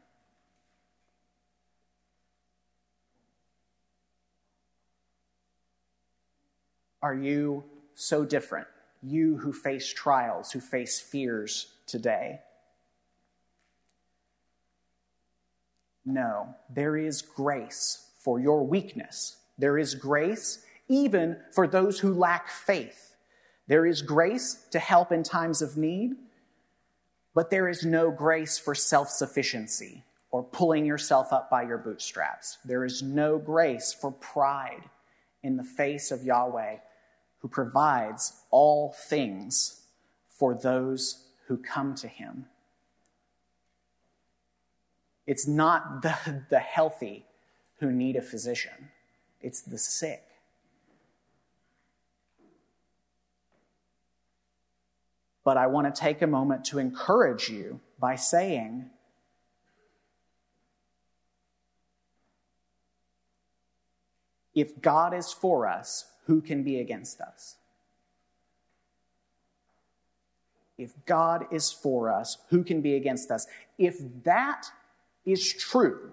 Are 7.01 7.15
you 7.15 7.63
so 7.95 8.25
different? 8.25 8.67
You 9.01 9.37
who 9.37 9.53
face 9.53 9.91
trials, 9.91 10.51
who 10.51 10.59
face 10.59 10.99
fears 10.99 11.73
today. 11.87 12.41
No, 16.05 16.55
there 16.69 16.97
is 16.97 17.21
grace 17.21 18.09
for 18.19 18.39
your 18.39 18.63
weakness. 18.63 19.37
There 19.57 19.77
is 19.77 19.95
grace 19.95 20.63
even 20.87 21.37
for 21.51 21.67
those 21.67 21.99
who 21.99 22.13
lack 22.13 22.49
faith. 22.49 23.15
There 23.67 23.85
is 23.85 24.01
grace 24.01 24.65
to 24.71 24.79
help 24.79 25.11
in 25.11 25.23
times 25.23 25.61
of 25.61 25.77
need, 25.77 26.13
but 27.33 27.49
there 27.49 27.69
is 27.69 27.85
no 27.85 28.11
grace 28.11 28.57
for 28.57 28.75
self 28.75 29.09
sufficiency 29.09 30.03
or 30.31 30.43
pulling 30.43 30.85
yourself 30.85 31.31
up 31.31 31.49
by 31.49 31.63
your 31.63 31.77
bootstraps. 31.77 32.57
There 32.65 32.85
is 32.85 33.01
no 33.01 33.37
grace 33.37 33.93
for 33.93 34.11
pride 34.11 34.83
in 35.43 35.57
the 35.57 35.63
face 35.63 36.11
of 36.11 36.23
Yahweh, 36.23 36.77
who 37.41 37.47
provides 37.47 38.41
all 38.51 38.95
things 39.07 39.81
for 40.29 40.53
those 40.53 41.25
who 41.47 41.57
come 41.57 41.95
to 41.95 42.07
him. 42.07 42.45
It's 45.27 45.47
not 45.47 46.01
the, 46.01 46.43
the 46.49 46.59
healthy 46.59 47.25
who 47.79 47.91
need 47.91 48.15
a 48.15 48.21
physician, 48.21 48.89
it's 49.41 49.61
the 49.61 49.77
sick. 49.77 50.23
But 55.43 55.57
I 55.57 55.65
want 55.65 55.93
to 55.93 55.99
take 55.99 56.21
a 56.21 56.27
moment 56.27 56.65
to 56.65 56.77
encourage 56.77 57.49
you 57.49 57.79
by 57.99 58.15
saying, 58.15 58.91
if 64.53 64.81
God 64.81 65.15
is 65.15 65.33
for 65.33 65.67
us, 65.67 66.05
who 66.31 66.39
can 66.39 66.63
be 66.63 66.79
against 66.79 67.19
us? 67.19 67.57
If 70.77 70.93
God 71.05 71.45
is 71.51 71.73
for 71.73 72.09
us, 72.09 72.37
who 72.47 72.63
can 72.63 72.79
be 72.79 72.95
against 72.95 73.29
us? 73.31 73.47
If 73.77 73.97
that 74.23 74.67
is 75.25 75.51
true, 75.51 76.11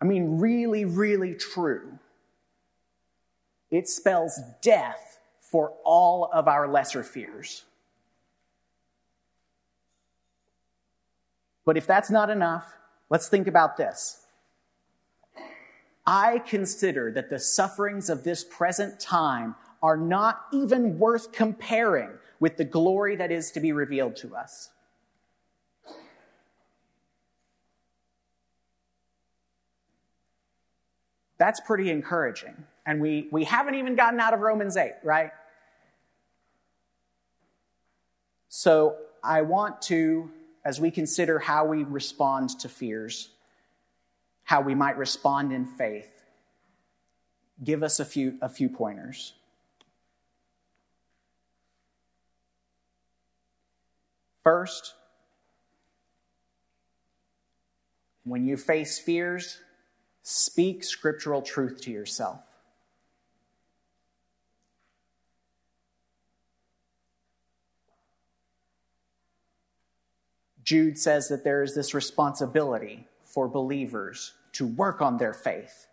I 0.00 0.04
mean, 0.04 0.38
really, 0.38 0.84
really 0.84 1.34
true, 1.34 1.98
it 3.72 3.88
spells 3.88 4.40
death 4.62 5.18
for 5.40 5.72
all 5.84 6.30
of 6.32 6.46
our 6.46 6.68
lesser 6.68 7.02
fears. 7.02 7.64
But 11.64 11.76
if 11.76 11.88
that's 11.88 12.08
not 12.08 12.30
enough, 12.30 12.72
let's 13.10 13.28
think 13.28 13.48
about 13.48 13.76
this. 13.76 14.27
I 16.10 16.38
consider 16.38 17.12
that 17.12 17.28
the 17.28 17.38
sufferings 17.38 18.08
of 18.08 18.24
this 18.24 18.42
present 18.42 18.98
time 18.98 19.56
are 19.82 19.98
not 19.98 20.46
even 20.54 20.98
worth 20.98 21.32
comparing 21.32 22.08
with 22.40 22.56
the 22.56 22.64
glory 22.64 23.14
that 23.16 23.30
is 23.30 23.50
to 23.50 23.60
be 23.60 23.72
revealed 23.72 24.16
to 24.16 24.34
us. 24.34 24.70
That's 31.36 31.60
pretty 31.60 31.90
encouraging. 31.90 32.56
And 32.86 33.02
we, 33.02 33.28
we 33.30 33.44
haven't 33.44 33.74
even 33.74 33.94
gotten 33.94 34.18
out 34.18 34.32
of 34.32 34.40
Romans 34.40 34.78
8, 34.78 34.94
right? 35.04 35.30
So 38.48 38.96
I 39.22 39.42
want 39.42 39.82
to, 39.82 40.30
as 40.64 40.80
we 40.80 40.90
consider 40.90 41.38
how 41.38 41.66
we 41.66 41.84
respond 41.84 42.58
to 42.60 42.68
fears, 42.70 43.28
how 44.48 44.60
we 44.60 44.74
might 44.74 44.96
respond 44.98 45.52
in 45.52 45.64
faith, 45.64 46.10
give 47.62 47.82
us 47.82 48.00
a 48.00 48.04
few, 48.04 48.38
a 48.42 48.48
few 48.48 48.68
pointers. 48.68 49.34
First, 54.42 54.94
when 58.24 58.44
you 58.44 58.56
face 58.56 58.98
fears, 58.98 59.58
Speak 60.30 60.84
scriptural 60.84 61.40
truth 61.40 61.80
to 61.84 61.90
yourself. 61.90 62.44
Jude 70.62 70.98
says 70.98 71.28
that 71.28 71.44
there 71.44 71.62
is 71.62 71.74
this 71.74 71.94
responsibility 71.94 73.06
for 73.24 73.48
believers 73.48 74.34
to 74.58 74.66
work 74.66 75.00
on 75.00 75.18
their 75.18 75.32
faith. 75.32 75.86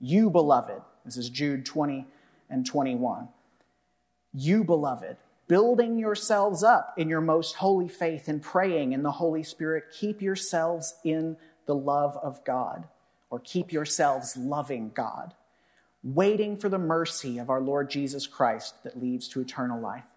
You, 0.00 0.30
beloved, 0.30 0.80
this 1.04 1.18
is 1.18 1.28
Jude 1.28 1.66
20 1.66 2.06
and 2.48 2.64
21. 2.64 3.28
You, 4.32 4.64
beloved, 4.64 5.18
building 5.48 5.98
yourselves 5.98 6.64
up 6.64 6.94
in 6.96 7.10
your 7.10 7.20
most 7.20 7.56
holy 7.56 7.88
faith 7.88 8.26
and 8.26 8.40
praying 8.40 8.92
in 8.92 9.02
the 9.02 9.10
Holy 9.10 9.42
Spirit, 9.42 9.84
keep 9.92 10.22
yourselves 10.22 10.94
in 11.04 11.36
the 11.66 11.74
love 11.74 12.16
of 12.22 12.42
God 12.42 12.88
or 13.28 13.38
keep 13.38 13.70
yourselves 13.70 14.34
loving 14.34 14.92
God, 14.94 15.34
waiting 16.02 16.56
for 16.56 16.70
the 16.70 16.78
mercy 16.78 17.36
of 17.36 17.50
our 17.50 17.60
Lord 17.60 17.90
Jesus 17.90 18.26
Christ 18.26 18.82
that 18.82 18.98
leads 18.98 19.28
to 19.28 19.42
eternal 19.42 19.78
life. 19.78 20.08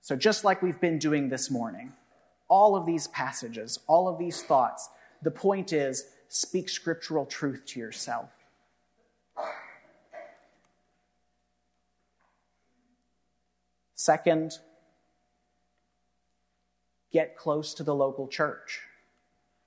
So, 0.00 0.16
just 0.16 0.42
like 0.42 0.60
we've 0.60 0.80
been 0.80 0.98
doing 0.98 1.28
this 1.28 1.52
morning, 1.52 1.92
all 2.48 2.74
of 2.74 2.84
these 2.84 3.06
passages, 3.06 3.78
all 3.86 4.08
of 4.08 4.18
these 4.18 4.42
thoughts, 4.42 4.88
the 5.22 5.30
point 5.30 5.72
is 5.72 6.04
speak 6.34 6.68
scriptural 6.68 7.24
truth 7.24 7.64
to 7.64 7.78
yourself. 7.78 8.28
Second, 13.94 14.58
get 17.12 17.36
close 17.36 17.72
to 17.74 17.84
the 17.84 17.94
local 17.94 18.26
church. 18.26 18.80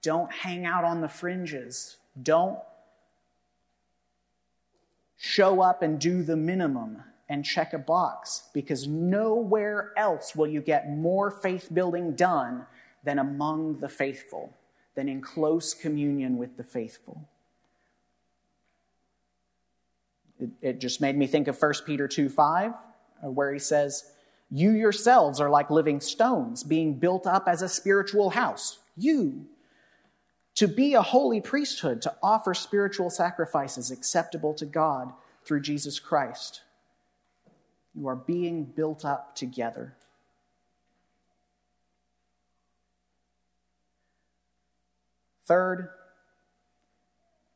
Don't 0.01 0.29
hang 0.29 0.65
out 0.65 0.83
on 0.83 0.99
the 0.99 1.07
fringes. 1.07 1.95
Don't 2.21 2.59
show 5.15 5.61
up 5.61 5.81
and 5.81 5.97
do 5.97 6.21
the 6.21 6.35
minimum 6.35 7.01
and 7.29 7.45
check 7.45 7.71
a 7.71 7.79
box 7.79 8.49
because 8.53 8.87
nowhere 8.87 9.93
else 9.95 10.35
will 10.35 10.47
you 10.47 10.59
get 10.59 10.89
more 10.89 11.31
faith 11.31 11.69
building 11.73 12.13
done 12.13 12.65
than 13.05 13.19
among 13.19 13.79
the 13.79 13.89
faithful, 13.89 14.53
than 14.97 15.07
in 15.07 15.21
close 15.21 15.75
communion 15.75 16.37
with 16.37 16.57
the 16.57 16.63
faithful. 16.63 17.29
It, 20.39 20.49
it 20.59 20.79
just 20.79 21.01
made 21.01 21.15
me 21.15 21.27
think 21.27 21.47
of 21.47 21.61
1 21.61 21.73
Peter 21.85 22.07
2 22.07 22.29
5, 22.29 22.71
uh, 23.23 23.29
where 23.29 23.53
he 23.53 23.59
says, 23.59 24.11
You 24.49 24.71
yourselves 24.71 25.39
are 25.39 25.51
like 25.51 25.69
living 25.69 26.01
stones 26.01 26.63
being 26.63 26.95
built 26.95 27.27
up 27.27 27.47
as 27.47 27.61
a 27.61 27.69
spiritual 27.69 28.31
house. 28.31 28.79
You 28.97 29.45
to 30.55 30.67
be 30.67 30.95
a 30.95 31.03
holy 31.03 31.41
priesthood, 31.41 32.01
to 32.01 32.15
offer 32.23 32.55
spiritual 32.55 33.11
sacrifices 33.11 33.91
acceptable 33.91 34.55
to 34.55 34.65
God 34.65 35.13
through 35.45 35.61
Jesus 35.61 35.99
Christ. 35.99 36.61
You 37.93 38.07
are 38.07 38.15
being 38.15 38.63
built 38.63 39.05
up 39.05 39.35
together. 39.35 39.93
Third, 45.47 45.89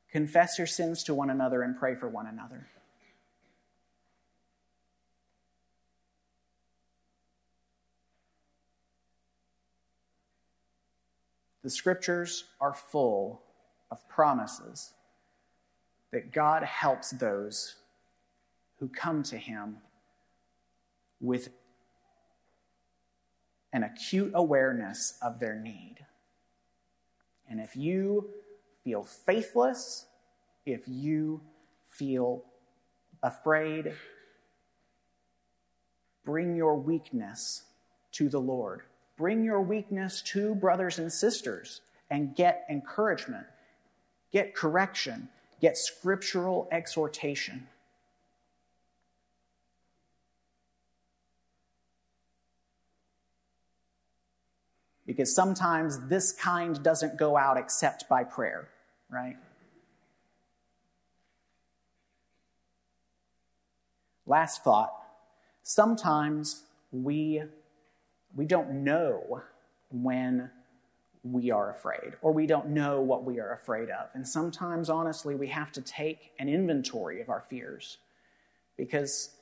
confess 0.10 0.58
your 0.58 0.68
sins 0.68 1.04
to 1.04 1.14
one 1.14 1.30
another 1.30 1.62
and 1.62 1.78
pray 1.78 1.94
for 1.96 2.08
one 2.08 2.26
another. 2.26 2.68
The 11.64 11.70
scriptures 11.70 12.46
are 12.62 12.74
full 12.74 13.42
of 13.92 14.08
promises 14.08 14.94
that 16.12 16.32
God 16.32 16.64
helps 16.64 17.12
those 17.12 17.76
who 18.80 18.88
come 18.88 19.22
to 19.24 19.38
Him 19.38 19.78
with 21.20 21.50
an 23.74 23.84
acute 23.84 24.32
awareness 24.34 25.18
of 25.22 25.39
their 25.39 25.56
need. 25.56 25.98
And 27.52 27.60
if 27.60 27.76
you 27.76 28.30
feel 28.86 29.04
faithless, 29.04 30.06
if 30.66 30.88
you 30.88 31.41
feel 31.89 32.45
afraid, 33.22 33.93
bring 36.24 36.56
your 36.56 36.78
weakness 36.78 37.64
to 38.14 38.30
the 38.30 38.39
Lord. 38.39 38.84
Bring 39.18 39.43
your 39.43 39.62
weakness 39.62 40.22
to 40.28 40.56
brothers 40.56 40.97
and 40.97 41.12
sisters 41.12 41.82
and 42.10 42.34
get 42.34 42.66
encouragement, 42.70 43.47
get 44.32 44.56
correction, 44.56 45.28
get 45.60 45.78
scriptural 45.78 46.70
exhortation. 46.72 47.68
Because 55.22 55.36
sometimes 55.36 55.99
this 56.07 56.32
kind 56.32 56.82
doesn't 56.82 57.15
go 57.15 57.38
out 57.38 57.55
except 57.55 58.09
by 58.09 58.24
prayer, 58.24 58.69
right? 59.07 59.38
Last 64.26 64.63
thought 64.63 64.91
sometimes 65.61 66.63
we 66.91 67.43
we 68.36 68.45
don't 68.47 68.84
know 68.84 69.43
when 69.91 70.49
we 71.22 71.51
are 71.51 71.69
afraid, 71.69 72.13
or 72.24 72.32
we 72.32 72.47
don't 72.47 72.69
know 72.69 72.99
what 72.99 73.24
we 73.24 73.39
are 73.39 73.53
afraid 73.53 73.91
of. 73.91 74.07
And 74.15 74.28
sometimes, 74.28 74.89
honestly, 74.89 75.36
we 75.36 75.49
have 75.49 75.72
to 75.74 75.82
take 75.84 76.32
an 76.39 76.49
inventory 76.49 77.22
of 77.22 77.30
our 77.30 77.41
fears 77.41 77.99
because 78.76 79.36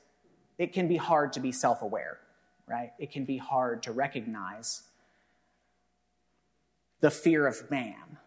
it 0.58 0.74
can 0.74 0.88
be 0.88 0.98
hard 0.98 1.32
to 1.32 1.40
be 1.40 1.52
self 1.52 1.80
aware, 1.80 2.18
right? 2.66 2.92
It 2.98 3.10
can 3.10 3.24
be 3.24 3.38
hard 3.38 3.82
to 3.84 3.92
recognize 3.92 4.82
the 7.00 7.10
fear 7.10 7.46
of 7.46 7.70
man 7.70 8.18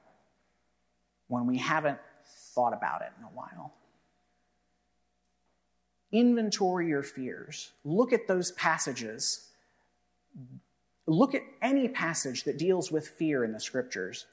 when 1.28 1.48
we 1.48 1.58
haven't 1.58 2.00
thought 2.54 2.74
about 2.74 3.02
it 3.02 3.12
in 3.18 3.24
a 3.24 3.30
while. 3.30 3.74
Inventory 6.12 6.90
your 6.90 7.04
fears. 7.04 7.72
Look 7.84 8.14
at 8.14 8.28
those 8.28 8.52
passages 8.52 9.50
Look 11.06 11.36
at 11.36 11.44
any 11.62 11.88
passage 11.88 12.44
that 12.46 12.58
deals 12.58 12.92
with 12.92 13.08
fear 13.08 13.44
in 13.44 13.52
the 13.52 13.60
scriptures 13.60 14.26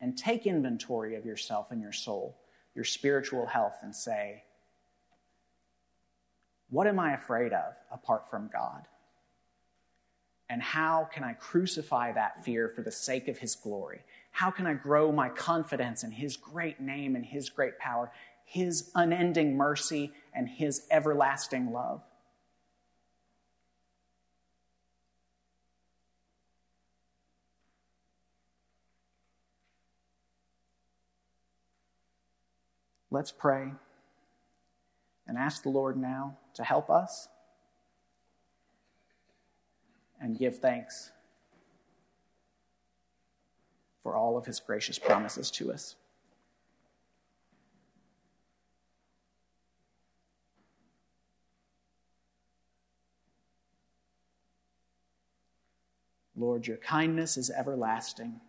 and 0.00 0.18
take 0.18 0.46
inventory 0.46 1.14
of 1.14 1.24
yourself 1.24 1.70
and 1.70 1.80
your 1.80 1.92
soul, 1.92 2.36
your 2.74 2.84
spiritual 2.84 3.46
health, 3.46 3.76
and 3.82 3.94
say, 3.94 4.42
What 6.68 6.88
am 6.88 6.98
I 6.98 7.14
afraid 7.14 7.52
of 7.52 7.74
apart 7.92 8.28
from 8.28 8.50
God? 8.52 8.86
And 10.52 10.60
how 10.60 11.08
can 11.10 11.24
I 11.24 11.32
crucify 11.32 12.12
that 12.12 12.44
fear 12.44 12.68
for 12.68 12.82
the 12.82 12.92
sake 12.92 13.26
of 13.26 13.38
His 13.38 13.54
glory? 13.54 14.02
How 14.32 14.50
can 14.50 14.66
I 14.66 14.74
grow 14.74 15.10
my 15.10 15.30
confidence 15.30 16.04
in 16.04 16.10
His 16.10 16.36
great 16.36 16.78
name 16.78 17.16
and 17.16 17.24
His 17.24 17.48
great 17.48 17.78
power, 17.78 18.12
His 18.44 18.90
unending 18.94 19.56
mercy 19.56 20.12
and 20.34 20.46
His 20.46 20.82
everlasting 20.90 21.72
love? 21.72 22.02
Let's 33.10 33.32
pray 33.32 33.72
and 35.26 35.38
ask 35.38 35.62
the 35.62 35.70
Lord 35.70 35.96
now 35.96 36.36
to 36.52 36.62
help 36.62 36.90
us 36.90 37.28
and 40.22 40.38
give 40.38 40.58
thanks 40.58 41.10
for 44.02 44.14
all 44.14 44.38
of 44.38 44.46
his 44.46 44.60
gracious 44.60 44.98
promises 44.98 45.50
to 45.50 45.72
us. 45.72 45.96
Lord, 56.36 56.66
your 56.66 56.78
kindness 56.78 57.36
is 57.36 57.50
everlasting. 57.50 58.40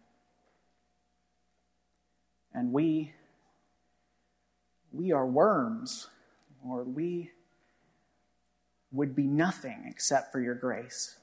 And 2.53 2.71
we 2.71 3.13
we 4.91 5.11
are 5.11 5.25
worms, 5.25 6.07
or 6.67 6.83
we 6.83 7.31
would 8.91 9.15
be 9.15 9.25
nothing 9.25 9.85
except 9.87 10.31
for 10.31 10.39
your 10.39 10.53
grace. 10.53 11.15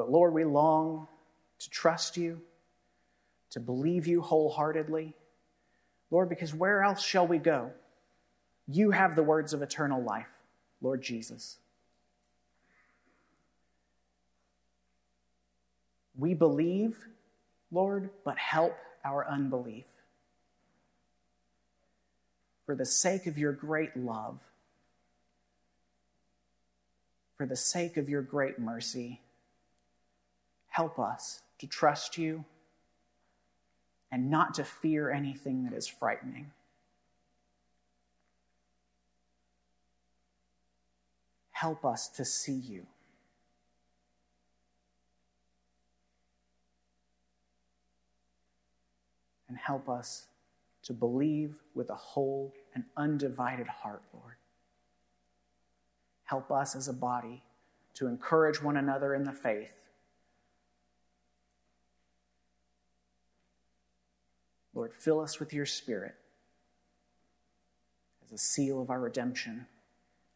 But 0.00 0.10
Lord, 0.10 0.32
we 0.32 0.44
long 0.44 1.08
to 1.58 1.68
trust 1.68 2.16
you, 2.16 2.40
to 3.50 3.60
believe 3.60 4.06
you 4.06 4.22
wholeheartedly. 4.22 5.12
Lord, 6.10 6.30
because 6.30 6.54
where 6.54 6.82
else 6.82 7.04
shall 7.04 7.26
we 7.26 7.36
go? 7.36 7.72
You 8.66 8.92
have 8.92 9.14
the 9.14 9.22
words 9.22 9.52
of 9.52 9.60
eternal 9.60 10.02
life, 10.02 10.30
Lord 10.80 11.02
Jesus. 11.02 11.58
We 16.18 16.32
believe 16.32 16.96
Lord, 17.70 18.08
but 18.24 18.38
help 18.38 18.78
our 19.04 19.28
unbelief. 19.28 19.84
For 22.64 22.74
the 22.74 22.86
sake 22.86 23.26
of 23.26 23.36
your 23.36 23.52
great 23.52 23.94
love, 23.98 24.38
for 27.36 27.44
the 27.44 27.54
sake 27.54 27.98
of 27.98 28.08
your 28.08 28.22
great 28.22 28.58
mercy, 28.58 29.20
help 30.70 30.98
us 30.98 31.42
to 31.58 31.66
trust 31.66 32.18
you 32.18 32.44
and 34.10 34.30
not 34.30 34.54
to 34.54 34.64
fear 34.64 35.10
anything 35.10 35.64
that 35.64 35.72
is 35.72 35.86
frightening. 35.86 36.50
Help 41.52 41.84
us 41.84 42.08
to 42.08 42.24
see 42.24 42.56
you. 42.56 42.86
and 49.50 49.58
help 49.58 49.88
us 49.88 50.28
to 50.84 50.92
believe 50.94 51.56
with 51.74 51.90
a 51.90 51.94
whole 51.94 52.54
and 52.72 52.84
undivided 52.96 53.66
heart, 53.66 54.00
Lord. 54.14 54.36
Help 56.24 56.52
us 56.52 56.76
as 56.76 56.86
a 56.86 56.92
body 56.92 57.42
to 57.94 58.06
encourage 58.06 58.62
one 58.62 58.76
another 58.76 59.12
in 59.12 59.24
the 59.24 59.32
faith. 59.32 59.79
Lord, 64.80 64.94
fill 64.94 65.20
us 65.20 65.38
with 65.38 65.52
your 65.52 65.66
Spirit 65.66 66.14
as 68.24 68.32
a 68.32 68.38
seal 68.38 68.80
of 68.80 68.88
our 68.88 68.98
redemption, 68.98 69.66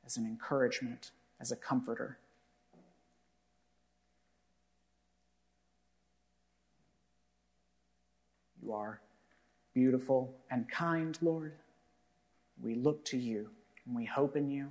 as 0.05 0.19
an 0.19 0.27
encouragement, 0.27 1.13
as 1.41 1.51
a 1.51 1.57
comforter. 1.57 2.19
You 8.63 8.75
are 8.75 9.01
beautiful 9.73 10.35
and 10.51 10.69
kind, 10.69 11.17
Lord. 11.23 11.55
We 12.63 12.75
look 12.75 13.03
to 13.07 13.17
you 13.17 13.49
and 13.87 13.97
we 13.97 14.05
hope 14.05 14.37
in 14.37 14.51
you. 14.51 14.71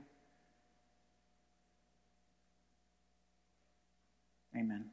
Amen. 4.56 4.93